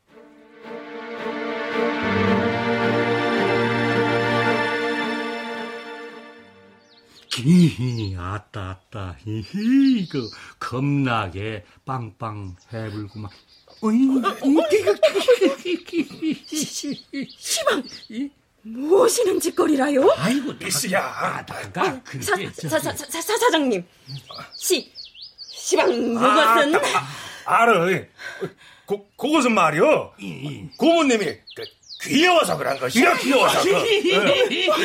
[7.37, 13.29] 히히, 아따, 아따, 히히, 그, 겁나게 빵빵 해불구만.
[17.37, 17.83] 시방
[18.63, 20.11] 무엇이는 짓거리라요?
[20.17, 21.45] 아이고, 미스야.
[21.47, 22.35] 나가, 사, 그게, 사,
[22.79, 23.85] 사, 사, 사, 사장님
[24.57, 24.91] 시
[25.51, 26.73] 시방 그것은
[27.45, 27.85] 알아.
[28.85, 30.13] 고, 그것은 말이요.
[30.77, 31.63] 고모님이 그,
[32.03, 33.63] 귀여워서 그런 것이야, 귀여워서.
[33.63, 34.75] 그, 어.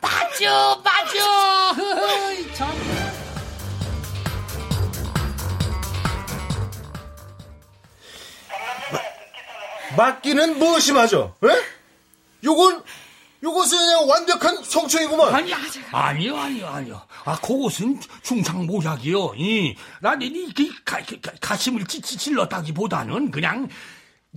[0.00, 1.18] 맞죠, 맞죠.
[9.96, 11.18] 맞기는 무엇이 맞아?
[11.18, 11.48] 에?
[12.44, 12.82] 요건
[13.42, 15.34] 요것은 그냥 완벽한 성충이구만.
[15.34, 15.52] 아니,
[15.92, 17.02] 아니요, 아니요, 아니요.
[17.24, 19.34] 아, 그것은 중상 모략이요.
[19.36, 23.68] 이, 나는 이, 그, 가, 가, 가심을 찌, 찌, 찔렀다기보다는 그냥,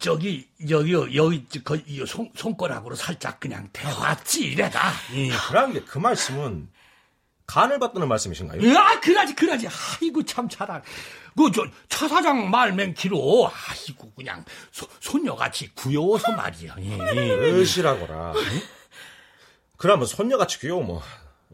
[0.02, 4.92] 저기, 여기, 여기, 그, 이 손, 손가락으로 살짝 그냥 대봤지, 이래다.
[5.14, 5.32] 이.
[5.48, 6.70] 그런 게그 말씀은
[7.50, 8.78] 간을 받다는 말씀이신가요?
[8.78, 9.68] 아, 그라지, 그라지.
[9.68, 10.84] 아이고, 참 잘하.
[11.36, 16.76] 그, 저, 차 사장 말 맹키로, 아이고, 그냥, 소, 손녀같이 구여워서 말이야.
[16.78, 17.52] 예.
[17.60, 18.34] 으시라고라.
[19.78, 21.02] 그러면 손녀같이 귀여워 뭐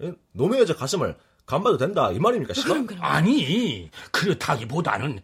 [0.01, 0.11] 에?
[0.33, 2.87] 놈의 여자 가슴을 간봐도 된다 이 말입니까 시방?
[2.99, 5.21] 아니, 그렇다기보다는,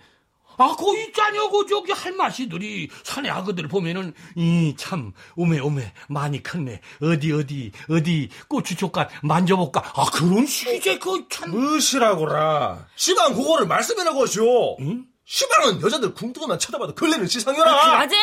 [0.57, 6.81] 아, 그 있잖여, 그 저기 할마씨들이 사내 아그들 보면은, 이, 참, 오메, 오메, 많이 컸네.
[7.01, 9.81] 어디, 어디, 어디, 고추초간 만져볼까.
[9.95, 11.75] 아, 그런 식이지, 그 참.
[11.75, 12.87] 으시라고라.
[12.95, 14.77] 시방 그거를 말씀해라 것이오.
[15.25, 17.63] 시방은 여자들 궁두고만 쳐다봐도 걸리는 시상이라.
[17.63, 18.15] 그라제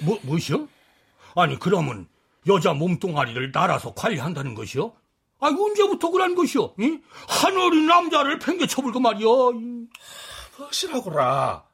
[0.00, 0.66] 뭐, 뭐시여?
[1.36, 2.08] 아니, 그러면,
[2.46, 4.92] 여자 몸뚱아리를 날아서 관리한다는 것이요?
[5.40, 6.74] 아, 언제부터 그런 것이요?
[6.80, 7.00] 응?
[7.28, 9.52] 하늘이 남자를 팽개쳐불고 말이여.
[10.60, 11.67] 으시라고라.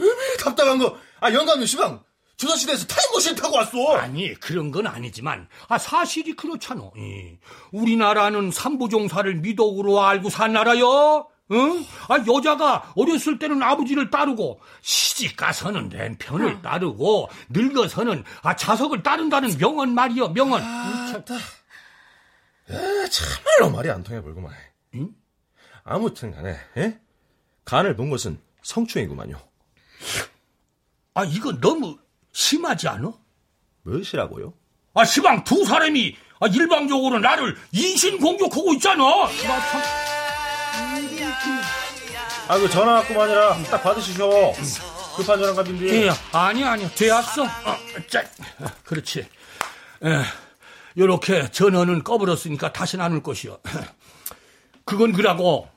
[0.00, 0.96] 으메 답답한 거.
[1.20, 2.02] 아 영감님 시방
[2.36, 3.96] 조선시대에서 타임머신 타고 왔어.
[3.96, 6.90] 아니 그런 건 아니지만 아 사실이 그렇잖아.
[6.98, 7.38] 예.
[7.70, 11.28] 우리나라는 삼부종사를 미덕으로 알고 산 나라요.
[11.52, 11.84] 응?
[12.08, 19.94] 아 여자가 어렸을 때는 아버지를 따르고 시집 가서는 왼편을 따르고 늙어서는 아 자석을 따른다는 명언
[19.94, 20.62] 말이여 명언.
[20.62, 21.22] 참.
[22.70, 24.52] 에, 참말로 말이 안 통해 볼구만.
[24.94, 25.10] 응?
[25.84, 26.98] 아무튼 간에 에?
[27.64, 29.36] 간을 본 것은 성추행이구만요.
[31.14, 31.96] 아 이거 너무
[32.32, 33.12] 심하지 않아?
[33.82, 34.52] 무엇이라고요?
[34.94, 39.04] 아 시방 두 사람이 아, 일방적으로 나를 인신 공격하고 있잖아.
[42.48, 44.54] 아 그 전화 왔구만이라 딱 받으시쇼.
[45.16, 46.06] 급한 전화 갑인데.
[46.06, 46.88] 예, 아니, 아니요.
[46.96, 47.44] 되었어.
[47.44, 47.76] 어,
[48.10, 48.24] 자,
[48.84, 49.20] 그렇지.
[50.04, 50.22] 예,
[50.98, 53.58] 요렇게 전원은 꺼버렸으니까 다시는 안올 것이요.
[54.84, 55.68] 그건 그라고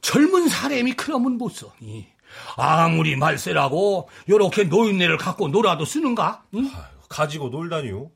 [0.00, 1.72] 젊은 사람이 그러면 못 써.
[1.80, 2.06] 이.
[2.56, 6.44] 아무리 말세라고 요렇게 노인네를 갖고 놀아도 쓰는가?
[6.54, 6.70] 응?
[7.08, 8.10] 가지고 놀다니요.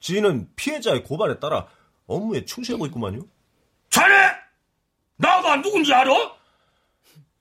[0.00, 1.66] 지인은 피해자의 고발에 따라
[2.06, 3.20] 업무에 충실하고 있구만요.
[3.90, 4.32] 자네!
[5.16, 6.12] 나가 누군지 알아?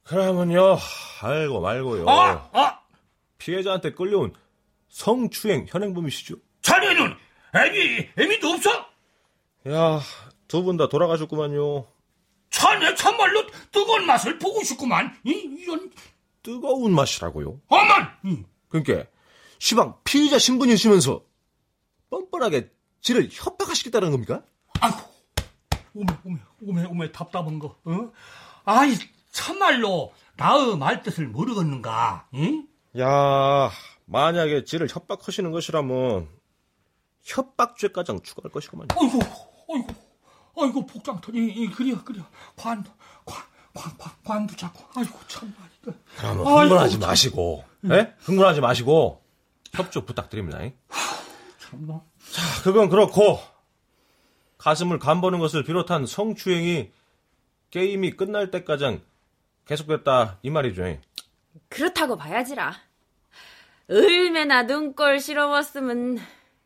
[0.04, 0.78] 그러면요,
[1.22, 2.10] 알고 말고요.
[2.10, 2.80] 아, 아,
[3.38, 4.34] 피해자한테 끌려온
[4.90, 6.36] 성추행 현행범이시죠?
[6.62, 7.16] 자네는
[7.56, 8.70] 애미, 애미도 없어?
[9.70, 10.00] 야,
[10.48, 11.86] 두 분 다 돌아가셨구만요.
[12.52, 15.18] 자네 참말로 뜨거운 맛을 보고 싶구만.
[15.24, 15.92] 이, 이런,
[16.44, 17.60] 뜨거운 맛이라고요.
[17.68, 18.12] 어만!
[18.26, 18.44] 이.
[18.70, 19.10] 그러니까
[19.58, 21.24] 시방 피의자 신분이시면서
[22.10, 22.70] 뻔뻔하게
[23.02, 24.44] 지를 협박하시겠다는 겁니까?
[24.80, 24.98] 아이고,
[25.94, 28.12] 오메, 오메, 오메, 오메, 답답한 거, 어?
[28.66, 28.96] 아이,
[29.32, 32.68] 참말로, 나의 말뜻을 모르겠는가, 응?
[33.00, 33.72] 야,
[34.06, 36.28] 만약에 지를 협박하시는 것이라면
[37.24, 38.88] 협박죄가장 추가할 것이구만요.
[39.00, 39.20] 아이고,
[39.74, 39.88] 아이고,
[40.64, 42.22] 아이고, 복장터니, 이, 그려, 그려.
[42.56, 42.84] 관,
[43.26, 43.44] 관,
[43.74, 45.00] 관, 관, 관도 잡고.
[45.00, 45.54] 아이고, 참.
[46.18, 47.10] 그럼 아이고, 흥분하지 참.
[47.10, 48.14] 마시고, 예?
[48.20, 49.24] 흥분하지 마시고
[49.74, 50.62] 협조 부탁드립니다.
[50.62, 50.74] 잉?
[51.60, 52.02] 참나.
[52.32, 53.40] 자, 그건 그렇고
[54.58, 56.92] 가슴을 간보는 것을 비롯한 성추행이
[57.72, 59.02] 게임이 끝날 때까지
[59.66, 60.86] 계속됐다 이 말이죠.
[60.88, 61.02] 잉?
[61.70, 62.74] 그렇다고 봐야지라.
[63.90, 66.20] 얼마나 눈꼴 실어봤으면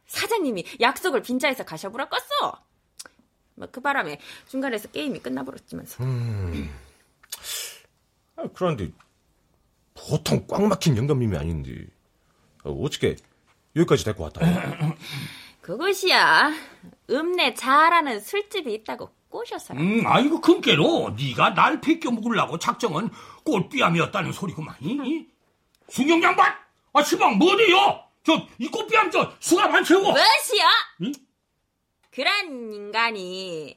[0.07, 2.57] 사장님이 약속을 빈자에서 가셔보라 껐어.
[3.55, 6.03] 뭐그 바람에 중간에서 게임이 끝나버렸지만서.
[8.37, 8.91] 아, 그런데
[9.93, 11.87] 보통 꽉 막힌 영감님이 아닌데
[12.63, 13.15] 어, 어떻게
[13.75, 14.41] 여기까지 데리고 왔다?
[15.61, 16.51] 그것이야.
[17.09, 19.79] 읍내 잘하는 술집이 있다고 꼬셔서라.
[19.81, 23.09] 음, 아이고, 금께로 네가 날 베껴 먹으려고 작정은
[23.43, 24.75] 꽃비암이었다는 소리구만.
[24.79, 24.91] 이?
[25.03, 25.27] 이?
[25.89, 26.53] 순경 양반!
[26.93, 28.01] 아, 시방, 뭐래요?
[28.23, 30.01] 저, 이 꽃비암 저, 수갑 안 채워!
[30.01, 30.69] 무엇이야?
[31.01, 31.11] 응?
[32.15, 33.75] 그런 인간이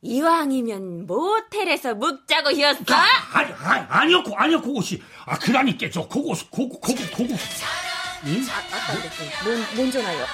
[0.00, 2.82] 이왕이면 모텔에서 묵자고 히었어?
[2.88, 5.02] 아, 아니, 아니, 아니었고, 아니었고, 그것이.
[5.26, 7.34] 아, 그러니까, 저, 그거, 그거, 그거, 그거.
[7.34, 10.26] 아, 아까 뭔, 뭔 전화요?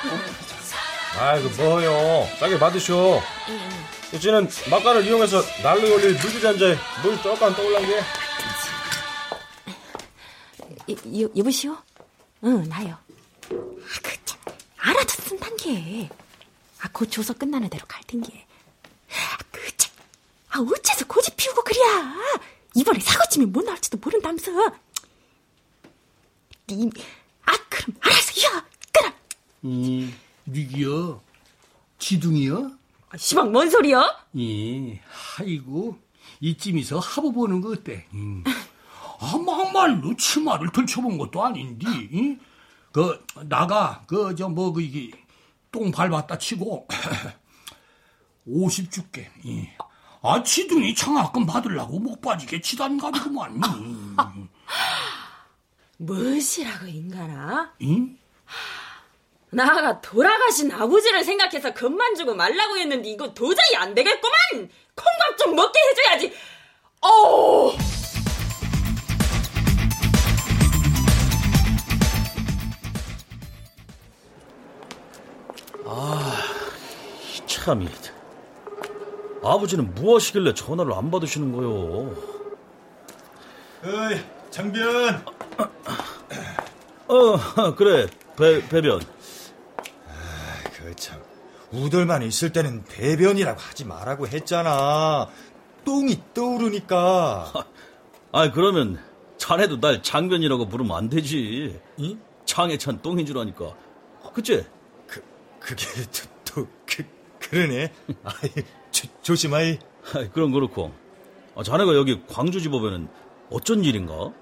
[1.19, 2.29] 아이고 뭐요?
[2.39, 3.21] 싸게 받으쇼.
[4.13, 7.99] 이제는 막간을 이용해서 날로 올릴 물기잔자에 물 조금 떠올란 게.
[10.91, 11.77] 여, 여, 여보시오?
[12.45, 12.97] 응, 나요.
[13.51, 14.39] 아, 그, 참,
[14.79, 16.09] 알아듣는단 게.
[16.87, 18.47] 아, 곧 조서 끝나는 대로 갈 텐게.
[19.11, 19.93] 아, 그, 참,
[20.51, 22.15] 아, 어째서 고집 피우고 그랴.
[22.77, 24.53] 이번에 사고치면 못 나올지도 모른다면서.
[26.69, 26.91] 니,
[27.45, 29.13] 아, 그럼 알았어, 야, 끊어.
[29.63, 30.13] 이,
[30.47, 31.21] 니기여,
[31.99, 32.71] 지둥이여?
[33.09, 34.25] 아, 시방, 뭔 소리야?
[34.39, 35.03] 예,
[35.39, 35.99] 아이고,
[36.41, 38.07] 이쯤에서 합을 보는 거 어때?
[38.15, 38.45] 음.
[39.19, 42.39] 아, 막말로 치마를 들춰본 것도 아닌데, 이?
[42.93, 45.11] 그, 나가, 그, 저, 뭐, 그, 이게,
[45.77, 46.89] 똥 밟았다 치고,
[48.49, 49.77] 50 줄게, 예.
[50.23, 53.61] 아, 지둥이 장학금 받으려고 못 빠지게 치단가지구만.
[55.99, 57.75] 무엇이라고, 인간아?
[57.83, 58.19] 응?
[59.51, 64.35] 나가 돌아가신 아버지를 생각해서 금만 주고 말라고 했는데 이거 도저히 안 되겠구만!
[64.95, 66.33] 콩밥 좀 먹게 해줘야지!
[67.03, 67.77] 어
[75.97, 77.47] 우!
[77.47, 77.89] 참이.
[79.43, 82.15] 아버지는 무엇이길래 전화를 안 받으시는 거요?
[83.83, 85.25] 어이, 장변.
[87.09, 89.01] 어, 그래, 배, 배변.
[90.75, 91.23] 그 참,
[91.73, 95.29] 우돌만 있을 때는 배변이라고 하지 말라고 했잖아.
[95.87, 97.53] 똥이 떠오르니까.
[98.33, 99.01] 아, 그러면
[99.39, 101.81] 자네도 날 장변이라고 부르면 안 되지.
[101.97, 102.19] 이?
[102.45, 103.75] 장에 찬 똥인 줄 아니까.
[104.35, 104.67] 그치?
[105.67, 107.05] 그, 그게 또, 또 그,
[107.41, 107.93] 그러네.
[108.23, 108.51] 아이,
[108.93, 109.79] 조, 조심하이.
[110.15, 110.95] 아이, 그럼 그렇고.
[111.57, 113.09] 아, 자네가 여기 광주지법에는
[113.51, 114.33] 어쩐 일인가?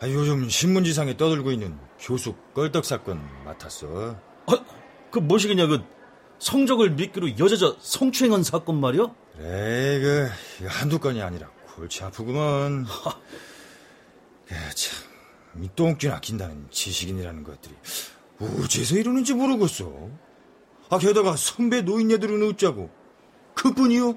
[0.00, 4.16] 아, 요즘 신문지상에 떠들고 있는 교수 껄떡 사건 맡았어.
[4.46, 4.64] 아,
[5.12, 5.84] 그 뭐시겠냐, 그
[6.40, 9.14] 성적을 미끼로 여자자 성추행한 사건 말이야?
[9.36, 10.28] 그래, 그,
[10.60, 12.86] 이거 한두 건이 아니라 골치 아프구먼.
[14.46, 17.74] 그, 참, 이 똥줄 아낀다는 지식인이라는 것들이
[18.42, 19.92] 어째서 이러는지 모르겠어.
[20.90, 22.90] 아, 게다가 선배 노인네들은 어쩌고.
[23.54, 24.16] 그뿐이요.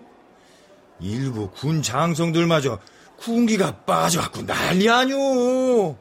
[1.00, 2.80] 일부 군 장성들마저
[3.18, 5.98] 군기가 빠져갖고 난리 아뇨.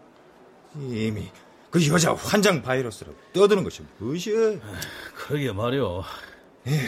[0.77, 1.31] 이미
[1.71, 4.61] 그 여자 환장 바이러스라고 떠드는 것이 무엇이야.
[5.15, 5.83] 그러게 말이야.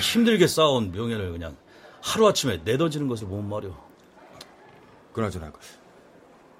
[0.00, 1.56] 힘들게 쌓아온 명예를 그냥
[2.02, 3.72] 하루아침에 내던지는 것을 보면 말이야.
[5.12, 5.58] 그나저나 그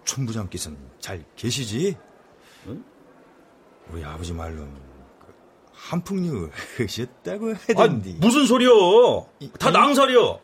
[0.05, 1.97] 촌부장께서는 잘 계시지?
[3.91, 4.73] 우리 아버지 말로는
[5.21, 5.27] 그
[5.73, 8.15] 한풍류 하셨다고 아, 하던데.
[8.19, 9.27] 무슨 소리여?
[9.59, 10.41] 다 이- 낭살이여.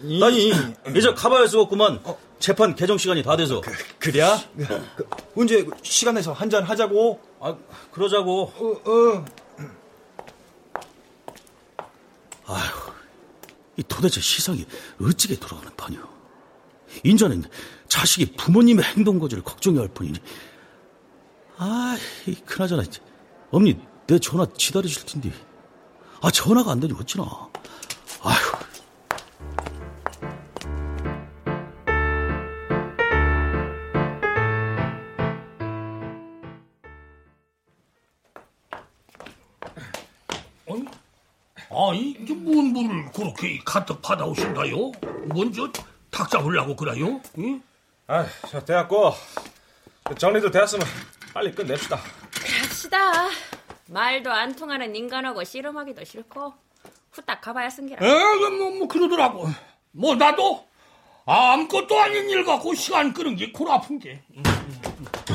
[0.00, 0.52] 이- 나 이,
[0.96, 2.02] 이제 가봐야 쓰겠구만.
[2.40, 3.60] 재판 개정 시간이 다 돼서.
[4.00, 4.36] 그 래야?
[4.56, 7.20] 그, 언제 그 시간 내서 한 잔 하자고?
[7.40, 7.56] 아,
[7.92, 8.42] 그러자고.
[8.56, 9.24] 어, 어.
[12.46, 12.92] 아휴,
[13.76, 14.66] 이 도대체 시상이
[15.00, 16.00] 어찌게 돌아가는 판이오.
[17.04, 17.44] 인자는
[17.88, 20.18] 자식이 부모님의 행동 거지를 걱정해야 할 뿐이니.
[21.64, 21.96] 아,
[22.26, 22.82] 이 그나저나
[23.52, 25.30] 어머니 내 전화 기다리실 텐데.
[26.20, 27.22] 아, 전화가 안 되니 어찌나.
[28.24, 28.52] 아휴.
[40.68, 40.84] 아니,
[41.70, 44.90] 아니, 이게 뭔 물을 그렇게 가득 받아오신다요?
[45.32, 45.70] 먼저
[46.10, 47.20] 탁 잡으려고 그래요?
[47.38, 47.62] 응?
[48.08, 49.14] 아, 자, 됐고.
[50.18, 50.84] 정리도 됐으면
[51.32, 51.96] 빨리 끝냅시다.
[52.62, 52.98] 합시다.
[53.86, 56.54] 말도 안 통하는 인간하고 씨름하기도 싫고
[57.12, 58.04] 후딱 가봐야 쓴기라.
[58.06, 58.10] 에,
[58.58, 59.48] 뭐, 뭐, 그러더라고.
[59.92, 60.66] 뭐 나도
[61.26, 64.22] 아무것도 아닌 일 갖고 시간 끄는 게 골 아픈 게.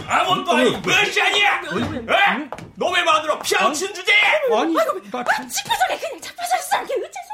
[0.07, 1.61] 아무것도 아니 몇 시간이야?
[1.61, 2.49] 에?
[2.75, 4.11] 놈의 마누라 피아친 주제?
[4.55, 5.47] 아니, 나 참.
[5.47, 6.83] 집회장에 그냥 잡혀졌어.
[6.83, 7.29] 이게 어째서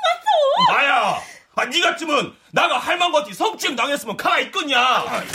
[0.68, 0.78] 왔어?
[0.78, 1.22] 아야,
[1.56, 4.80] 아, 니 같으면 나가 할망같이 성추행 당했으면 가가 있겠냐?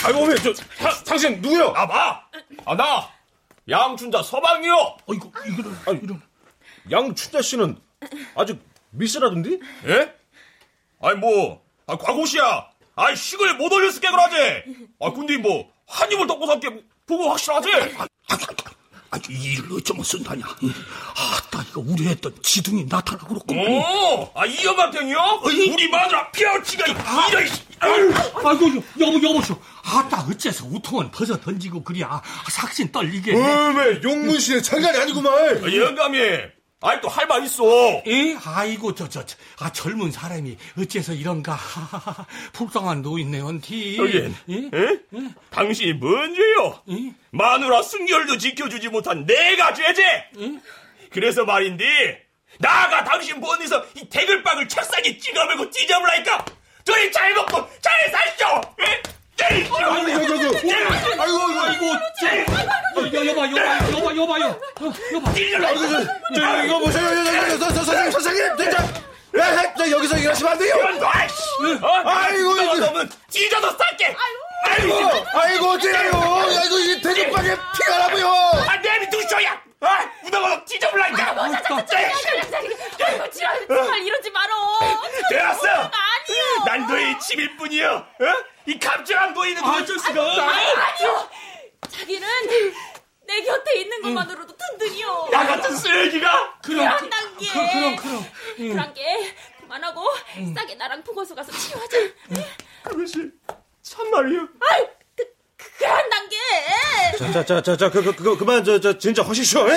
[0.04, 1.72] 아이고, 어머니, 저, 타, 당신 누구요?
[1.76, 2.22] 아, 봐.
[2.66, 3.08] 아, 나
[3.68, 4.96] 양춘자 서방이요.
[5.06, 6.22] 어이구, 이거는, 이런.
[6.90, 7.78] 양춘자 씨는
[8.34, 9.58] 아직 미스라던데?
[9.86, 10.14] 예?
[11.00, 12.70] 아니 뭐, 아, 과거시야.
[12.96, 14.88] 아이 식을 못 올렸을 게 그러지.
[15.00, 16.68] 아, 근데 뭐 한 입을 덮고 살게
[17.06, 17.68] 보고 확실하지.
[19.10, 20.44] 아, 이 일을 어쩌면 쓴다냐.
[20.44, 23.66] 아따, 이거 우리 했던 지둥이 나타나고 그렇구만.
[23.66, 25.40] 오, 아, 이 영감탱이요?
[25.44, 27.62] 우리 마누라 피아치가 이런, 씨.
[27.80, 28.12] 아유,
[28.44, 29.58] 아이고, 여보, 여보쇼.
[29.82, 32.22] 아따, 어째서 우통은 벗어 던지고 그랴.
[32.50, 33.34] 삭신 떨리게.
[33.34, 35.32] 어메, 용문 씨의 장난이 아니구만.
[35.32, 36.18] 아, 영감이,
[36.80, 37.64] 아이 또 할 말 있어.
[38.06, 38.36] 예?
[38.44, 41.52] 아이고, 저, 저, 저, 아, 젊은 사람이 어째서 이런가.
[41.54, 43.96] 하하하, 불쌍한 노인네, 언티.
[43.98, 44.70] 여긴, 예?
[44.72, 45.00] 예?
[45.50, 46.82] 당신이 뭔 죄요?
[46.90, 47.12] 예?
[47.30, 50.02] 마누라 순결도 지켜주지 못한 내가 죄제.
[51.10, 52.22] 그래서 말인데
[52.60, 56.44] 나가 당신 본에서 이 대글빵을 책상에 찍어물고 찢어버라니까
[56.84, 58.60] 저희 잘 먹고 잘 사시죠.
[58.82, 58.84] 예?
[58.84, 59.02] 예?
[59.44, 61.86] 아이고, 아이고, 아이고, 아이고, 아이고,
[62.20, 62.26] 저,
[63.12, 64.46] 여, 여봐, 여봐, 여봐, 여봐요.
[64.80, 65.30] 어, 여봐.
[65.30, 67.08] 아이고, 저, 저, 이거 보세요.
[67.24, 68.78] 저, 저, 저, 저, 선생님, 선생님, 진짜.
[69.38, 70.74] 야, 저, 여기서 일하시면 안 돼요.
[71.02, 71.34] 아이씨.
[71.82, 71.88] 어?
[72.04, 72.90] 아이고, 너 이거.
[72.92, 74.16] 면 찢어도 쌀게.
[74.64, 75.94] 아이고, 아이고, 어째요.
[75.94, 78.26] 아이고, 이 대중방에 피가 나고요.
[78.68, 79.60] 아, 내비 두셔야.
[79.80, 81.32] 아, 우다가 찢어버라니까.
[81.34, 82.60] 뭐, 자, 자, 자, 자, 자, 자,
[82.98, 84.54] 자, 아이고, 지랄, 정말 이러지 말어.
[85.30, 85.68] 되었어.
[85.68, 86.64] 아니요.
[86.66, 87.94] 난 너의 집일 뿐이여.
[87.94, 88.04] 어?
[88.66, 90.42] 이 감정한 노인은 어쩔 수가 없어.
[90.42, 91.28] 아니요.
[91.90, 92.28] 자기는
[93.28, 95.28] 내 곁에 있는 것만으로도 든든히요.
[95.30, 97.46] 나 같은 쓰레기가 그럼, 그런 단계.
[97.46, 98.26] 그, 그럼, 그럼.
[98.56, 100.02] 그런 게 그만하고
[100.56, 101.98] 싸게 나랑 보고서 가서 치료하자.
[102.84, 103.30] 그것이
[103.82, 104.48] 참말이여.
[104.70, 105.24] 아이, 그,
[105.58, 106.36] 그, 그런 단계.
[107.18, 109.74] 자, 자, 자, 자, 자, 그, 그, 그, 그만, 저, 저, 진짜 하시쇼, 예?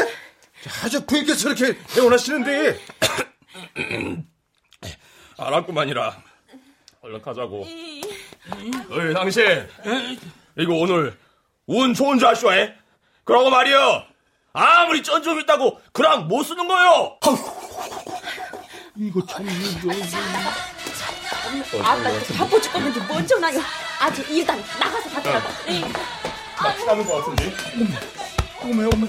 [0.64, 2.80] 자, 아주 부인께서 이렇게 애원하시는데.
[5.38, 6.24] 알았구만이라.
[7.02, 7.68] 얼른 가자고.
[8.90, 9.68] 어이, 당신.
[10.58, 11.18] 이거 오늘
[11.66, 12.81] 운 좋은 자쇼에.
[13.32, 14.04] 그러고 말이여.
[14.52, 17.18] 아무리 쩐 좀 있다고 그랑 못 쓰는 거요.
[18.98, 19.90] 이거 참, 이거.
[21.82, 23.58] 아까 바보 죽겠는데 먼저 나요.
[24.02, 25.48] 아주 일단 나가서 받으라고.
[25.66, 25.80] 네.
[25.82, 27.56] 나 피나는 것 같은데.
[28.64, 29.08] 어메, 어메.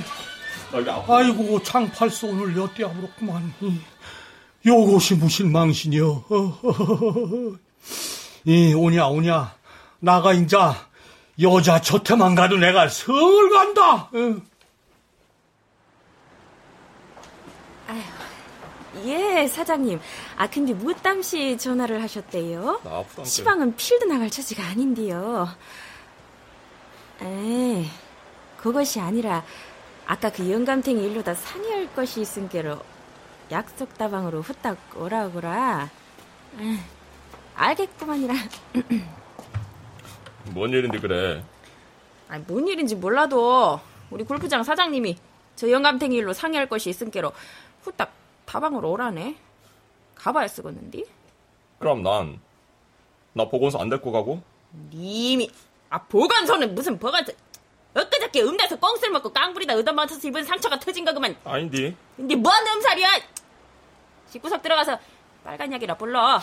[1.09, 3.53] 아이고, 장팔소 오늘 여태 아무렇구만.
[4.65, 6.25] 요것이 무슨 망신이여.
[8.45, 9.53] 이, 오냐, 오냐.
[9.99, 10.77] 나가, 인자,
[11.41, 13.15] 여자 저태만 가도 내가 설
[13.51, 14.09] 간다.
[14.15, 14.43] 응.
[19.05, 20.01] 예, 사장님.
[20.37, 22.81] 아, 근데 무땀시 전화를 하셨대요?
[22.85, 23.25] 나.
[23.25, 25.49] 시방은 필드 나갈 처지가 아닌데요.
[27.23, 27.87] 에,
[28.59, 29.43] 그것이 아니라
[30.07, 32.79] 아까 그 영감탱이 일로다 상의할 것이 있은 게로
[33.51, 35.89] 약속 다방으로 후딱 오라오라.
[36.61, 36.79] 에,
[37.55, 38.35] 알겠구만이라.
[40.47, 41.43] 뭔 일인데 그래?
[42.29, 45.17] 아니, 뭔 일인지 몰라도 우리 골프장 사장님이
[45.57, 47.33] 저 영감탱이 일로 상의할 것이 있은 게로
[47.83, 48.13] 후딱
[48.47, 49.37] 다방으로 오라네.
[50.15, 51.05] 가봐야 쓰겠는디?
[51.79, 52.41] 그럼 난,
[53.33, 54.43] 나 보건소 안 데리고 가고?
[54.93, 55.51] 님이
[55.91, 57.33] 아 보건소는 무슨 보건소
[57.95, 61.95] 엊그저께 음대에서 꽁술 먹고 깡부리다 얻어맞아서 입은 상처가 터진 거 그만 아닌디.
[62.17, 63.09] 근데 뭔 음살이야
[64.33, 64.99] 19석 들어가서
[65.45, 66.41] 빨간 약이라 불러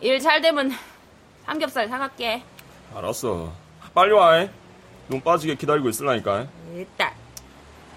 [0.00, 0.72] 일 잘 되면
[1.44, 2.42] 삼겹살 사갈게
[2.94, 3.52] 알았어.
[3.94, 4.38] 빨리 와.
[4.42, 4.50] 잉?
[5.08, 6.46] 눈 빠지게 기다리고 있을라니까.
[6.74, 7.12] 일단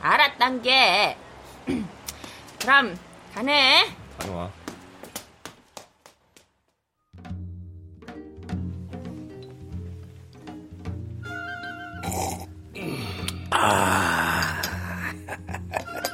[0.01, 1.17] 알았단 게
[2.59, 2.97] 그럼
[3.33, 3.85] 가네
[4.17, 4.49] 다녀와.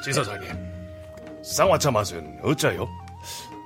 [0.03, 0.49] 지사장님,
[1.43, 2.87] 쌍화차 맛은 어짜요?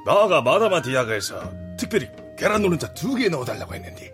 [0.06, 1.42] 나가 마다마 디아가에서
[1.78, 4.12] 특별히 계란 노른자 두 개 넣어달라고 했는데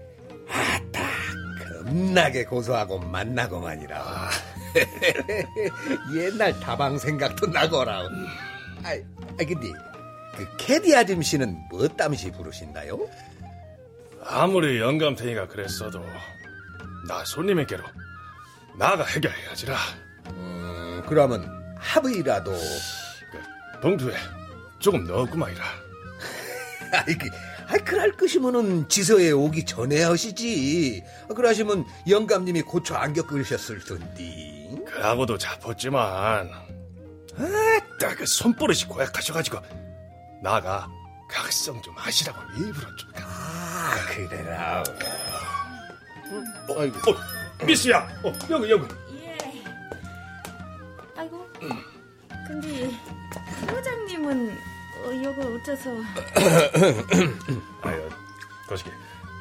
[1.88, 3.98] 겁나게 고소하고 맛나고만이라.
[3.98, 4.30] 아.
[6.14, 8.02] 옛날 다방 생각도 나거라.
[8.84, 9.72] 아, 아 근데
[10.36, 13.00] 그 캐디 아줌씨는 뭐 땀시 부르신다요?
[14.26, 16.04] 아무리 영감탱이가 그랬어도
[17.08, 17.84] 나 손님에게로
[18.78, 19.78] 나가 해결해야지라
[20.32, 22.52] 음, 그러면 합의라도.
[22.52, 24.14] 그 봉투에
[24.80, 25.64] 조금 넣었구만이라
[26.94, 27.30] 아이, 그,
[27.70, 31.04] 아이, 그럴 것이면은 지서에 오기 전에 하시지.
[31.30, 34.84] 아, 그러시면 영감님이 고쳐 안 겪으셨을 텐데.
[34.86, 36.50] 그하고도 잡았지만
[37.38, 39.60] 아따 그 손버릇이 고약하셔가지고
[40.42, 40.88] 나가
[41.30, 43.12] 각성 좀 하시라고 일부러 좀.
[43.18, 44.84] 아, 그래라.
[46.70, 47.12] 어, 아이고.
[47.12, 48.08] 어, 미스야.
[48.24, 48.88] 어, 여기, 여기.
[49.22, 49.38] 예.
[51.18, 51.46] 아이고.
[52.48, 52.92] 근데
[53.68, 54.58] 사장님은
[55.08, 55.90] 어, 이거 어째서?
[57.82, 58.10] 아유,
[58.68, 58.92] 거시기.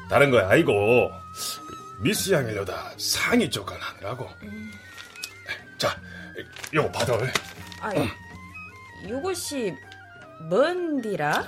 [0.09, 1.11] 다른 거야, 아이고.
[1.67, 4.29] 그 미스 양이려다 상의 조건 하느라고.
[5.77, 5.99] 자,
[6.73, 7.13] 요거 받아.
[7.81, 7.91] 아,
[9.09, 9.75] 요것이
[10.49, 11.45] 뭔디라?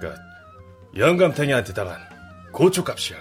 [0.00, 0.14] 그,
[0.98, 2.00] 영감탱이한테 당한
[2.52, 3.18] 고추값이야.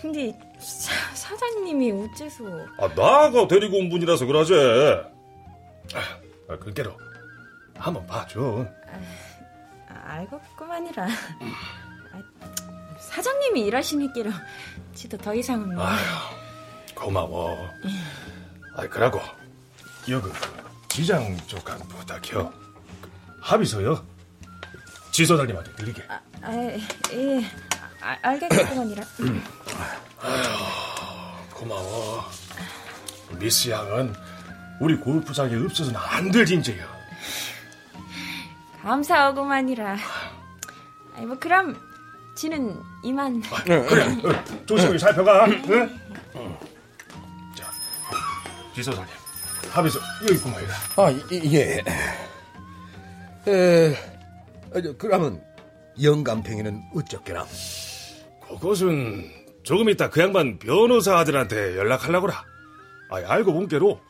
[0.00, 2.44] 근데 사, 사장님이 어째서?
[2.78, 4.54] 아, 나가 데리고 온 분이라서 그러지.
[6.48, 6.96] 아, 그게로
[7.82, 8.64] 한번 봐줘.
[9.88, 11.04] 아, 알겠구만이라.
[11.04, 11.08] 아,
[13.00, 14.30] 사장님이 일하시니께로
[14.94, 15.84] 지도 더 이상은 뭐.
[16.94, 17.68] 고마워.
[18.76, 19.20] 아이, 그러고,
[20.08, 20.30] 여기,
[20.88, 22.50] 지장 조간 부탁해요.
[22.52, 24.06] 그, 합의서요.
[25.10, 26.04] 지소장님한테 드리게.
[26.08, 26.52] 아,
[27.12, 27.44] 예.
[28.00, 29.02] 아, 알겠구만이라.
[31.52, 32.24] 고마워.
[33.38, 34.14] 미스 양은
[34.80, 36.91] 우리 골프장에 없어서는 안 될 인재야.
[38.82, 39.96] 감사하구만이라.
[41.16, 41.76] 아이, 뭐, 그럼,
[42.34, 43.40] 지는 이만.
[43.64, 45.46] 그래, 어, 조심히 살펴가.
[45.46, 45.98] 응?
[47.54, 47.70] 자,
[48.74, 49.12] 지소장님,
[49.70, 50.74] 합의서 여기 있구만이다.
[50.96, 51.82] 아, 이- 예.
[53.46, 53.94] 에,
[54.74, 55.42] 어, 저, 그러면
[56.02, 57.46] 영감탱이는 어쩌게나?
[58.48, 59.30] 그것은
[59.62, 62.44] 조금 이따 그 양반 변호사 아들한테 연락하려고라.
[63.10, 64.00] 아, 알고 본 게로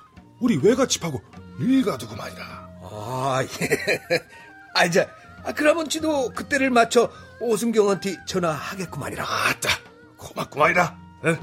[0.40, 1.20] 우리 외갓집하고
[1.60, 2.42] 일가두고만이라.
[2.84, 4.18] 아, 예.
[4.74, 5.08] 아, 이제,
[5.44, 7.10] 아, 그러면 지도 그때를 맞춰
[7.40, 9.24] 오승경한테 전화하겠구만이라.
[9.24, 9.68] 아따,
[10.16, 10.98] 고맙구만이다.
[11.24, 11.38] 응?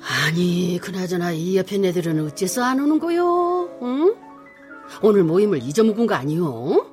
[0.00, 3.68] 아니, 그나저나 이 옆에 애들은 어째서 안 오는 거요?
[3.82, 4.14] 응?
[5.02, 6.86] 오늘 모임을 잊어먹은 거 아니요?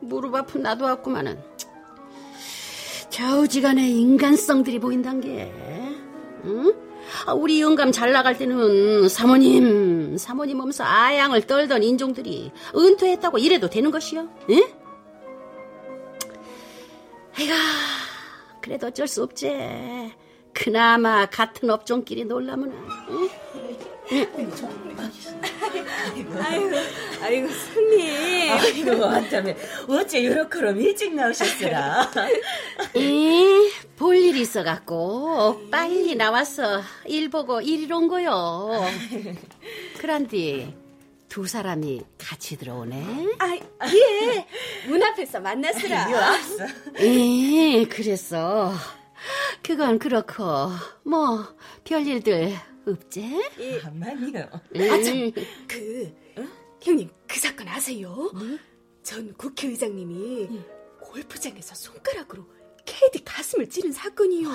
[0.00, 1.40] 무릎 아픈 나도 왔구만은.
[3.10, 5.52] 겨우지간에 인간성들이 보인단 게,
[6.44, 6.72] 응?
[7.26, 13.90] 아, 우리 영감 잘 나갈 때는 사모님, 사모님 하면서 아양을 떨던 인종들이 은퇴했다고 이래도 되는
[13.90, 14.28] 것이요?
[14.50, 14.62] 응?
[17.38, 17.54] 아이가,
[18.60, 20.12] 그래도 어쩔 수 없지.
[20.52, 22.72] 그나마 같은 업종끼리 놀라면,
[23.08, 23.28] 응?
[24.12, 24.52] 아이고,
[27.22, 28.52] 아이고, 손님.
[28.52, 29.56] 아이고, 왔다면,
[29.88, 32.10] 어째 요렇게럼 일찍 나오셨으라.
[32.94, 33.70] 이,
[34.02, 38.80] 볼일 있어갖고, 빨리 나와서 일 보고 이리로 온 거요.
[39.98, 40.74] 그란디,
[41.28, 43.28] 두 사람이 같이 들어오네?
[43.38, 44.88] 아, 예.
[44.88, 46.10] 문 앞에서 만났으라.
[46.10, 46.66] 이 왔어.
[46.98, 48.72] 예, 그랬어.
[49.62, 50.42] 그건 그렇고,
[51.04, 51.46] 뭐,
[51.84, 53.40] 별일들 없지?
[53.60, 53.80] 예.
[53.82, 54.48] 아만요.
[54.50, 55.30] 아, 참,
[55.68, 56.12] 그,
[56.80, 58.32] 형님, 그 사건 아세요?
[59.04, 60.48] 전 국회의장님이
[61.00, 62.44] 골프장에서 손가락으로
[62.84, 64.48] 캐디 가슴을 찌른 사건이요.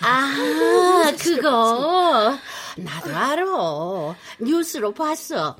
[0.00, 2.36] 아, 그거.
[2.76, 4.16] 나도 알아.
[4.40, 5.56] 뉴스로 봤어.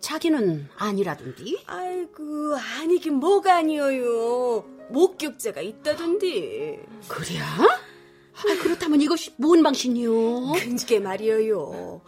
[0.00, 1.62] 자기는 아니라던디?
[1.66, 4.64] 아이고, 아니긴 뭐가 아니에요.
[4.90, 6.78] 목격자가 있다던디.
[7.08, 7.38] 그래?
[7.38, 10.52] 아, 그렇다면 이것이 뭔 방신이요?
[10.54, 12.02] 그게 말이에요.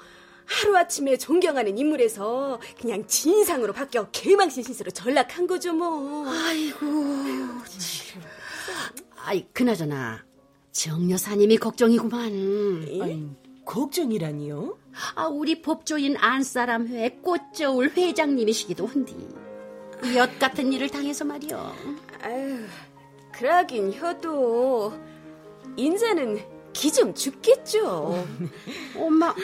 [0.46, 6.28] 하루아침에 존경하는 인물에서 그냥 진상으로 바뀌어 개망신 신세로 전락한 거죠, 뭐.
[6.28, 6.86] 아이고.
[6.86, 8.33] 아이,
[9.52, 10.24] 그나저나,
[10.72, 13.36] 정 여사님이 걱정이구만.
[13.64, 14.78] 걱정이라니요?
[15.14, 19.16] 아, 우리 법조인 안사람회 꽃저울 회장님이시기도 한디.
[20.16, 21.74] 엿 같은 일을 당해서 말이요.
[22.22, 22.58] 아유,
[23.32, 24.92] 그러긴 혀도
[25.76, 26.38] 인자는
[26.74, 28.26] 기 좀 죽겠죠.
[28.96, 29.34] 엄마,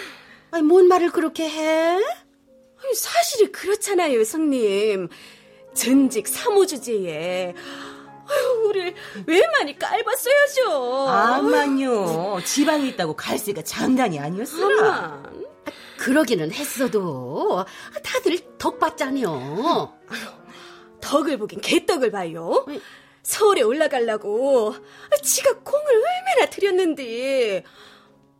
[0.51, 1.95] 아니, 뭔 말을 그렇게 해?
[1.97, 5.09] 아니, 사실이 그렇잖아요, 성님.
[5.73, 7.55] 전직 사모주제에
[8.31, 8.95] 아유, 우리
[9.27, 11.09] 왜 많이 깔봤어야죠.
[11.09, 12.41] 아만요.
[12.45, 15.23] 지방에 있다고 갈세가 장난이 아니었으라.
[15.99, 17.65] 그러기는 했어도
[18.03, 19.99] 다들 덕봤잖여.
[21.01, 22.65] 덕을 보긴 개떡을 봐요.
[23.23, 24.75] 서울에 올라가려고
[25.23, 27.65] 지가 공을 얼마나 들였는데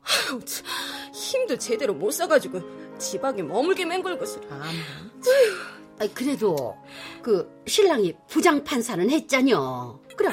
[0.03, 0.65] 아유, 참,
[1.13, 4.63] 힘도 제대로 못 써가지고 지방에 머물게 맹글고서 아,
[6.15, 6.77] 그래도
[7.23, 10.01] 그 신랑이 부장 판사는 했잖여.
[10.17, 10.31] 그래,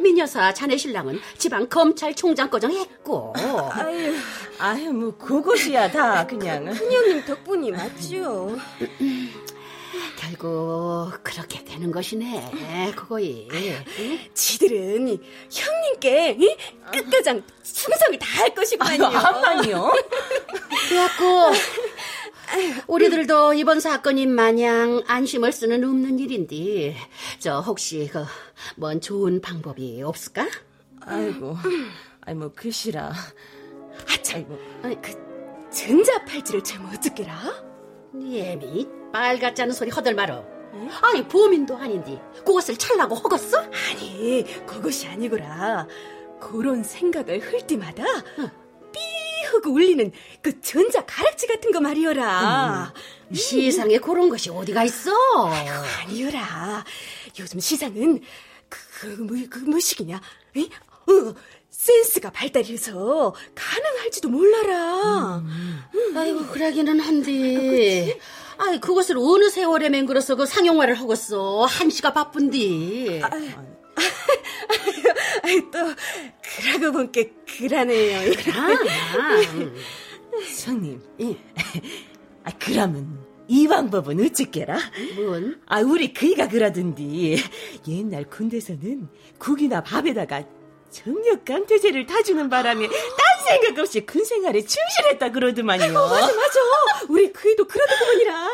[0.00, 3.32] 미녀사 자네 신랑은 지방 검찰총장 거정 했고.
[3.70, 4.14] 아유,
[4.58, 6.64] 아유, 뭐, 그것이야, 다, 그냥.
[6.64, 8.56] 큰형님 덕분이 맞죠.
[10.18, 13.48] 결국 그렇게 되는 것이네, 그거이.
[14.34, 16.56] 지들은 이 형님께 이?
[16.92, 19.06] 끝가장 충성을 다할 것이구만요.
[19.06, 19.92] 아유, 암만요.
[20.88, 21.52] 그래갖고
[22.86, 26.96] 우리들도 이번 사건이 마냥 안심할 수는 없는 일인데
[27.38, 28.24] 저 혹시 그
[28.78, 30.46] 뭔 좋은 방법이 없을까?
[31.00, 31.56] 아이고,
[32.22, 33.12] 아이 뭐 글씨라.
[34.10, 34.46] 아참,
[35.02, 37.34] 그 전자팔찌를 참 어쩌게라?
[38.20, 40.44] 예미 빨갛지 않은 소리 허들 말어.
[41.02, 43.70] 아니 범인도 아닌데 그것을 찰라고 허겄어?
[43.90, 45.86] 아니 그것이 아니구라.
[46.40, 48.04] 그런 생각을 흘 때마다
[48.36, 48.67] 삐
[49.52, 52.92] 하고 울리는 그 전자 가락지 같은 거 말이여라.
[53.28, 55.10] 음, 시상에 그런 것이 어디가 있어?
[56.02, 56.84] 아니여라.
[57.38, 58.20] 요즘 시상은
[58.68, 60.20] 그, 그, 뭐, 그 뭐시기냐?
[60.54, 60.70] 이?
[61.08, 61.34] 어,
[61.70, 65.42] 센스가 발달해서 가능할지도 몰라라.
[66.16, 68.18] 아이고 그러기는 한데.
[68.58, 71.64] 아이 그것을 어느 세월에 맹글어서 그 상용화를 하겠어.
[71.64, 73.20] 한시가 바쁜디.
[73.22, 73.54] 아이,
[75.70, 75.78] 또
[76.42, 78.32] 그러고 본게 그라네요.
[79.52, 79.74] 그럼.
[80.54, 81.00] 성님,
[82.44, 84.78] 아, 그러면 이 방법은 어찌게라?
[85.16, 85.60] 뭔?
[85.66, 87.42] 아, 우리 그이가 그러던디
[87.88, 90.44] 옛날 군대에서는 국이나 밥에다가
[90.90, 92.96] 정력 감퇴제를 타주는 바람에 딴
[93.46, 95.92] 생각 없이 군 생활에 충실했다 그러더만요.
[95.92, 96.60] 맞아, 맞아.
[97.08, 98.48] 우리 그이도 그러더구먼이라.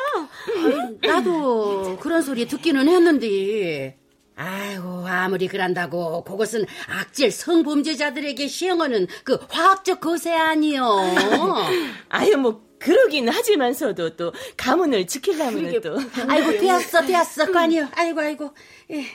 [1.03, 3.99] 나도 그런 소리 듣기는 했는데.
[4.37, 10.85] 아이고 아무리 그런다고 그것은 악질 성범죄자들에게 시행하는 그 화학적 거세 아니요.
[12.09, 17.89] 아유 뭐 그러긴 하지만서도 또 가문을 지키려면 또 아이고 되었어 되었어 아니요.
[17.95, 18.55] 아이고 아이고.
[18.91, 19.07] 예.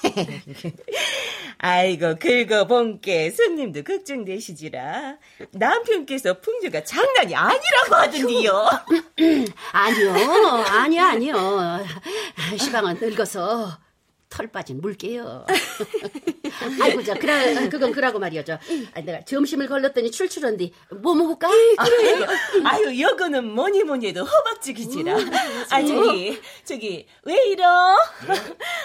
[1.58, 5.16] 아이고 긁어본 게 손님도 걱정되시지라
[5.50, 8.68] 남편께서 풍류가 장난이 아니라고 하던디요
[9.72, 10.12] 아니요
[10.68, 11.84] 아니요 아니요
[12.56, 13.76] 시방은 늙어서
[14.28, 15.46] 털 빠진 물게요.
[16.82, 18.58] 아이고 저 그라 그건 그라고 말이야 저
[18.94, 20.70] 아니, 내가 점심을 걸렀더니 출출한데
[21.00, 21.48] 뭐 먹을까?
[21.48, 22.26] 그래
[22.64, 25.16] 아유 여거는 뭐니 뭐니 해도 호박죽이지라.
[25.70, 27.96] 아 저기 저기 왜 이러?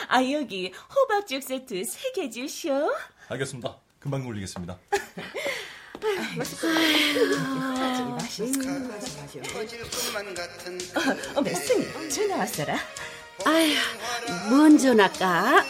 [0.07, 2.93] 아 여기 호박죽 세트 세 개 주시오?
[3.29, 3.77] 알겠습니다.
[3.99, 4.77] 금방 올리겠습니다.
[11.35, 12.77] 어, 메스님 전화 왔어라.
[13.45, 13.73] 아휴,
[14.49, 15.63] 뭔 전화까?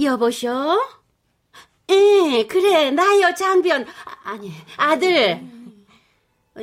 [0.00, 0.78] 여보셔?
[1.90, 3.86] 예, 그래, 나요, 장변.
[4.04, 5.40] 아, 아니, 아들.
[6.54, 6.62] 어,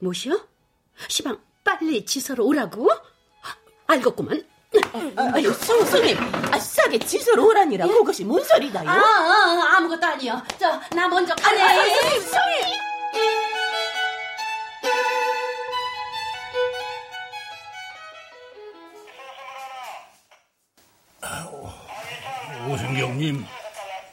[0.00, 0.38] 뭐시오?
[1.08, 2.88] 시방, 빨리 지서로 오라고?
[3.86, 4.44] 알겠구만.
[5.16, 6.16] 아유, 성수님,
[6.52, 7.86] 아, 싸게 지서로 오라니라.
[7.86, 8.88] 그것이 뭔 소리다요?
[8.88, 10.42] 아, 아, 아무것도 아니요.
[10.58, 11.62] 저, 나 먼저 가네.
[11.62, 12.18] 아, 성님!
[12.18, 13.43] 오승경님,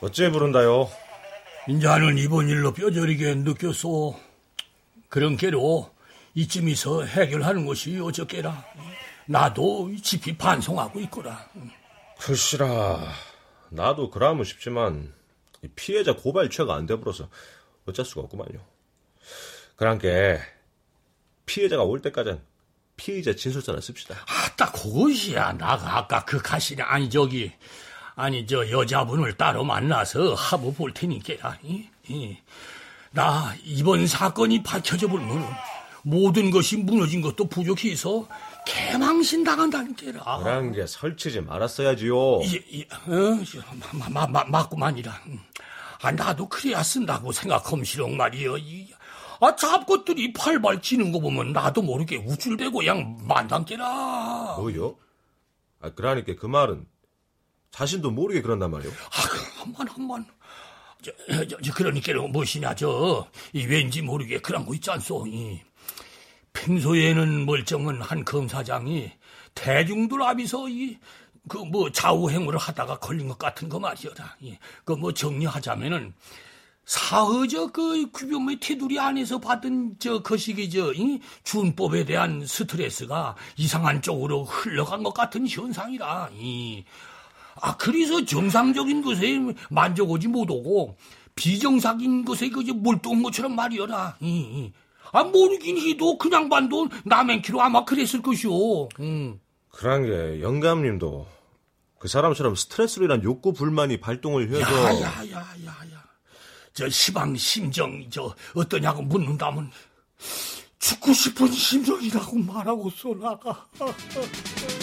[0.02, 0.90] 어째 부른다요?
[1.68, 4.20] 인자는 이번 일로 뼈저리게 느꼈소.
[5.10, 5.94] 그런 게로
[6.34, 8.66] 이쯤에서 해결하는 것이 어쩌게라.
[9.28, 11.48] 나도 깊이 반성하고 있거라.
[12.18, 13.12] 글씨라,
[13.70, 15.14] 나도 그러면 싶지만
[15.62, 17.30] 이 피해자 고발 취하가 안 돼버려서
[17.86, 18.60] 어쩔 수가 없구만요.
[19.76, 20.40] 그랑께
[21.46, 22.42] 피해자가 올 때까진
[22.98, 24.16] 피의자 진술서나 씁시다.
[24.28, 25.54] 아따 그것이야.
[25.54, 27.52] 나가 아까 그 가시냐 아니 저기
[28.16, 31.58] 아니 저 여자분을 따로 만나서 합의 볼 테니까.
[31.64, 32.38] 이, 이.
[33.12, 35.46] 나 이번 사건이 밝혀져 보면
[36.04, 38.28] 모든 것이 무너진 것도 부족해서
[38.66, 40.40] 개망신 당한다니까라.
[40.40, 42.42] 그런 게 설치지 말았어야지요.
[42.44, 43.38] 예, 예, 어,
[43.94, 45.12] 마, 마, 마, 맞구만이라.
[46.04, 48.58] 아, 나도 그래야 쓴다고 생각함시렁 말이여.
[48.58, 48.88] 이,
[49.40, 54.56] 아, 잡것들이 팔발 치는 거 보면 나도 모르게 우쭐대고 그냥 만당께라.
[54.58, 54.96] 뭐요?
[55.82, 56.86] 아, 그러니까 그 말은
[57.72, 58.92] 자신도 모르게 그런단 말이요.
[58.92, 60.26] 아, 한번 한번.
[61.02, 61.12] 저
[61.74, 65.26] 그러니까 무엇이냐 저, 이 왠지 모르게 그런 거 있지 않소.
[65.28, 65.60] 이.
[66.54, 69.12] 평소에는 멀쩡한 한 검사장이
[69.56, 70.98] 대중들 앞에서 이,
[71.48, 74.38] 그 뭐 좌우 행위를 하다가 걸린 것 같은 거 말이여라.
[74.86, 76.14] 그뭐 정리하자면은
[76.86, 84.44] 사회적 그 규범의 테두리 안에서 받은 저 거시기 저 이, 준법에 대한 스트레스가 이상한 쪽으로
[84.44, 86.30] 흘러간 것 같은 현상이라.
[86.34, 86.84] 이.
[87.60, 89.40] 아 그래서 정상적인 것에
[89.70, 90.98] 만족하지 못하고
[91.36, 94.18] 비정상인 것에 그저 몰두한 것처럼 말이여라.
[94.22, 94.74] 이, 이.
[95.12, 98.90] 아 모르긴 해도 그냥 반도 남행키로 아마 그랬을 것이오.
[99.00, 99.40] 음.
[99.70, 101.28] 그런 게 영감님도
[102.00, 106.04] 그 사람처럼 스트레스로 인한 욕구 불만이 발동을 해서 야야야야야
[106.74, 109.72] 저 시방 심정 저 어떠냐고 묻는다면
[110.80, 113.68] 죽고 싶은 심정이라고 말하고 쏘나가.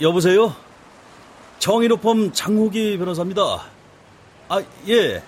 [0.00, 0.56] 여보세요?
[1.58, 3.42] 정의로펌 장호기 변호사입니다.
[4.48, 5.22] 아, 예.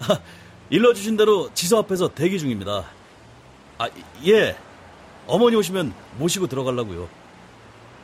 [0.00, 0.18] 아,
[0.70, 2.84] 일러주신 대로 지서 앞에서 대기 중입니다.
[3.78, 3.88] 아,
[4.26, 4.56] 예.
[5.28, 7.08] 어머니 오시면 모시고 들어가려고요.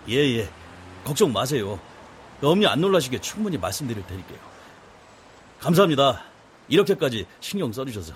[0.09, 0.49] 예, 예.
[1.05, 1.81] 걱정 마세요.
[2.41, 4.39] 어머니 안 놀라시게 충분히 말씀드릴 테니까요.
[5.59, 6.23] 감사합니다.
[6.69, 8.15] 이렇게까지 신경 써주셔서.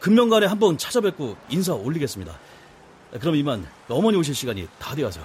[0.00, 2.38] 금명간에 한번 찾아뵙고 인사 올리겠습니다.
[3.20, 5.20] 그럼 이만 어머니 오실 시간이 다 되어서.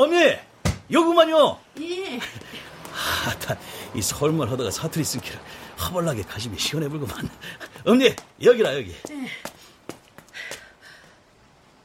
[0.00, 0.34] 어, 언니!
[0.90, 1.58] 여구만요!
[1.82, 2.18] 예.
[2.18, 3.56] 아,
[3.94, 5.38] 이 설말 하다가 사투리 쓴기를
[5.78, 7.28] 허벌나게 가심이 시원해 불구만.
[7.84, 8.96] 언니, 여기라, 여기.
[9.10, 9.28] 네.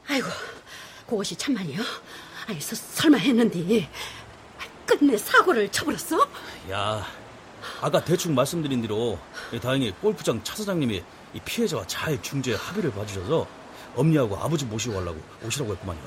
[0.08, 0.28] 아이고,
[1.06, 1.82] 그것이 참말이요.
[2.46, 3.86] 아니, 서, 설마 했는데
[4.86, 6.26] 끝내 사고를 쳐버렸어?
[6.70, 7.06] 야,
[7.82, 9.18] 아까 대충 말씀드린 대로
[9.60, 11.02] 다행히 골프장 차 사장님이
[11.34, 13.46] 이 피해자와 잘 중재 합의를 봐주셔서
[13.94, 16.00] 엄니하고 아버지 모시고 가려고 오시라고 했구만요.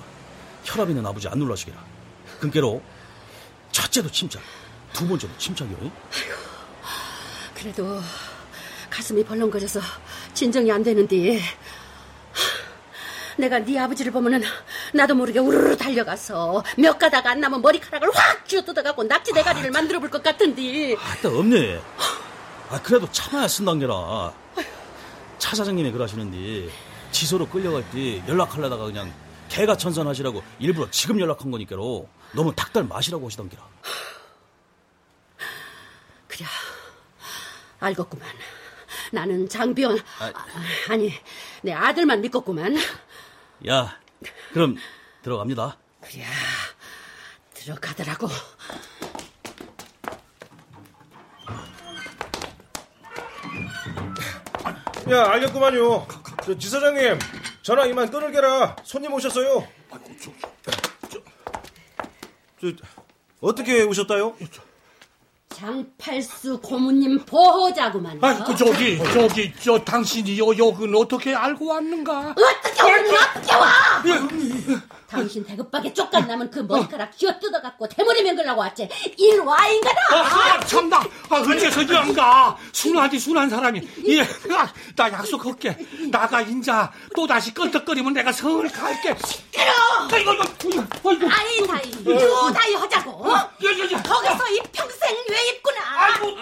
[0.63, 1.88] 혈압 있는 아버지 안 놀라시게라.
[2.39, 2.81] 근께로
[3.71, 4.41] 첫째도 침착,
[4.93, 5.91] 두 번째도 침착이요.
[7.53, 8.01] 그래도
[8.89, 9.79] 가슴이 벌렁거려서
[10.33, 11.39] 진정이 안 되는데
[13.37, 14.41] 내가 네 아버지를 보면은
[14.93, 20.09] 나도 모르게 우르르 달려가서 몇 가다가 안 남은 머리카락을 확 쥐어뜯어갖고 낙지 대가리를 만들어 볼
[20.09, 21.79] 것 같은데 아따 없네.
[22.69, 24.33] 아 그래도 참아야 쓴단 게라.
[25.37, 26.69] 차 사장님이 그러시는데
[27.11, 29.11] 지소로 끌려갈 때 연락하려다가 그냥
[29.47, 33.67] 개가 천선하시라고 일부러 지금 연락한 거니까로 너무 닭달 마시라고 하시던 게라.
[36.27, 36.45] 그래
[37.79, 38.27] 알겠구만.
[39.11, 40.31] 나는 장비원 아,
[40.89, 41.11] 아니
[41.61, 42.75] 내 아들만 믿겠구만.
[43.67, 43.99] 야,
[44.53, 44.77] 그럼
[45.23, 45.77] 들어갑니다.
[46.01, 46.23] 그래,
[47.53, 48.27] 들어가더라고.
[55.11, 56.07] 야, 알겠구만요.
[56.45, 57.17] 저, 지사장님,
[57.61, 58.75] 전화 이만 끊을게라.
[58.83, 59.67] 손님 오셨어요.
[62.61, 62.83] 저, 저,
[63.41, 64.35] 어떻게 오셨다요?
[65.49, 68.17] 장팔수 고모님 보호자구만.
[68.21, 72.35] 아, 그 저기, 저기, 저 당신이 요 욕은 어떻게 알고 왔는가?
[72.37, 73.67] 어떻게 오니 어떻게 와?
[75.09, 78.87] 당신 대급박에 쪽간나면 그 머리카락 쥐어 뜯어갖고 대머리 맹글라고 왔지.
[79.17, 79.99] 일 와, 인가다.
[80.11, 80.97] 아, 참다.
[81.29, 82.55] 아, 어째서 이런가?
[82.71, 83.81] 순하디 순한 사람이.
[84.07, 85.77] 예, 나, 나 약속할게.
[86.11, 89.15] 나가 인자 또 다시 끄덕거리면 내가 성을 갈게.
[89.25, 89.71] 시끄러.
[90.11, 91.27] 아이고, 아이고, 아이고.
[91.29, 93.11] 아이 다이, 유 다이 하자고.
[93.11, 93.49] 어?
[93.59, 95.79] 거기서 이 평생 왜 입구나.
[95.97, 96.37] 아이고,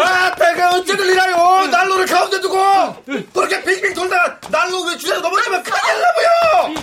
[0.00, 1.66] 아, 내가 어찌들 이라요?
[1.70, 2.56] 난로를 가운데 두고
[3.32, 6.74] 그렇게 빙빙 돌다가 난로 왜 주제로 넘어지면 큰일 나 고요.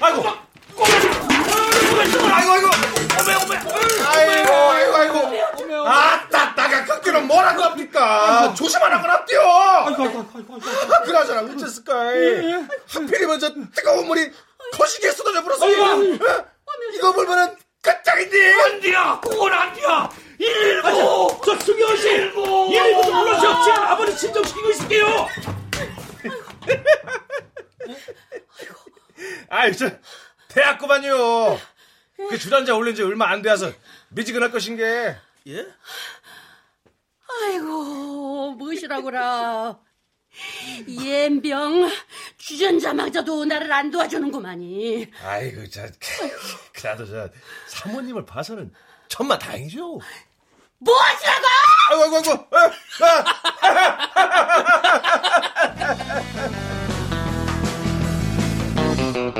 [0.00, 0.24] 아이고,
[2.32, 2.68] 아이고, 아이고,
[3.20, 3.56] 오메, 오메,
[4.06, 5.16] 아이고, 아이고, 아이고.
[5.88, 8.54] 아따, 나가 꺾기는 뭐라고 합니까?
[8.54, 9.40] 조심하라고 납디요.
[9.42, 9.84] 아,
[11.04, 11.94] 그나저나 어쨌을까?
[12.88, 14.30] 하필이면 저 뜨거운 물이
[14.76, 16.18] 거시기에 쏟아져 버렸어요.
[16.94, 18.54] 이거 보면은 끝장인데.
[18.62, 20.08] 안 돼야, 그건 안 돼야.
[20.38, 23.64] 일고, 저 승효씨, 일고, 일고 좀 불러줘.
[23.64, 25.28] 제가 아버지 진정시키고 있을게요.
[29.48, 29.90] 아이, 저,
[30.48, 31.58] 대학구만요.
[32.28, 33.72] 그 주단자 올린 지 얼마 안 돼서
[34.10, 35.16] 미지근할 것인 게.
[35.48, 35.66] 예?
[37.44, 39.78] 아이고, 무엇이라고라.
[40.88, 41.90] 옌병,
[42.38, 45.10] 주전자마저도 나를 안 도와주는구만이.
[45.24, 45.86] 아이고, 저,
[46.72, 47.28] 그래도 저,
[47.68, 48.72] 사모님을 봐서는
[49.08, 49.98] 천만 다행이죠.
[50.78, 51.46] 무엇이라고!
[51.90, 52.16] 아이고, 아이고,
[52.52, 52.74] 아이고.
[59.22, 59.32] 아,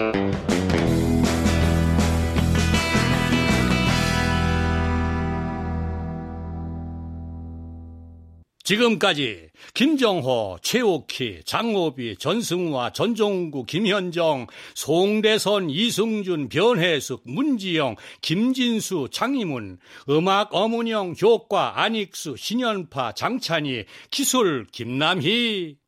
[8.63, 19.79] 지금까지 김정호, 최옥희, 장호비, 전승우와 전종구, 김현정, 송대선, 이승준, 변혜숙, 문지영, 김진수, 장희문,
[20.11, 25.80] 음악 어문영, 효과, 안익수, 신연파, 장찬희, 기술, 김남희,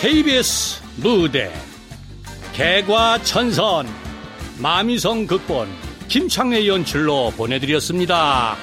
[0.00, 1.52] KBS 무대
[2.52, 3.88] 개과천선
[4.58, 5.66] 마미성 극본
[6.06, 8.56] 김창래 연출로 보내드렸습니다.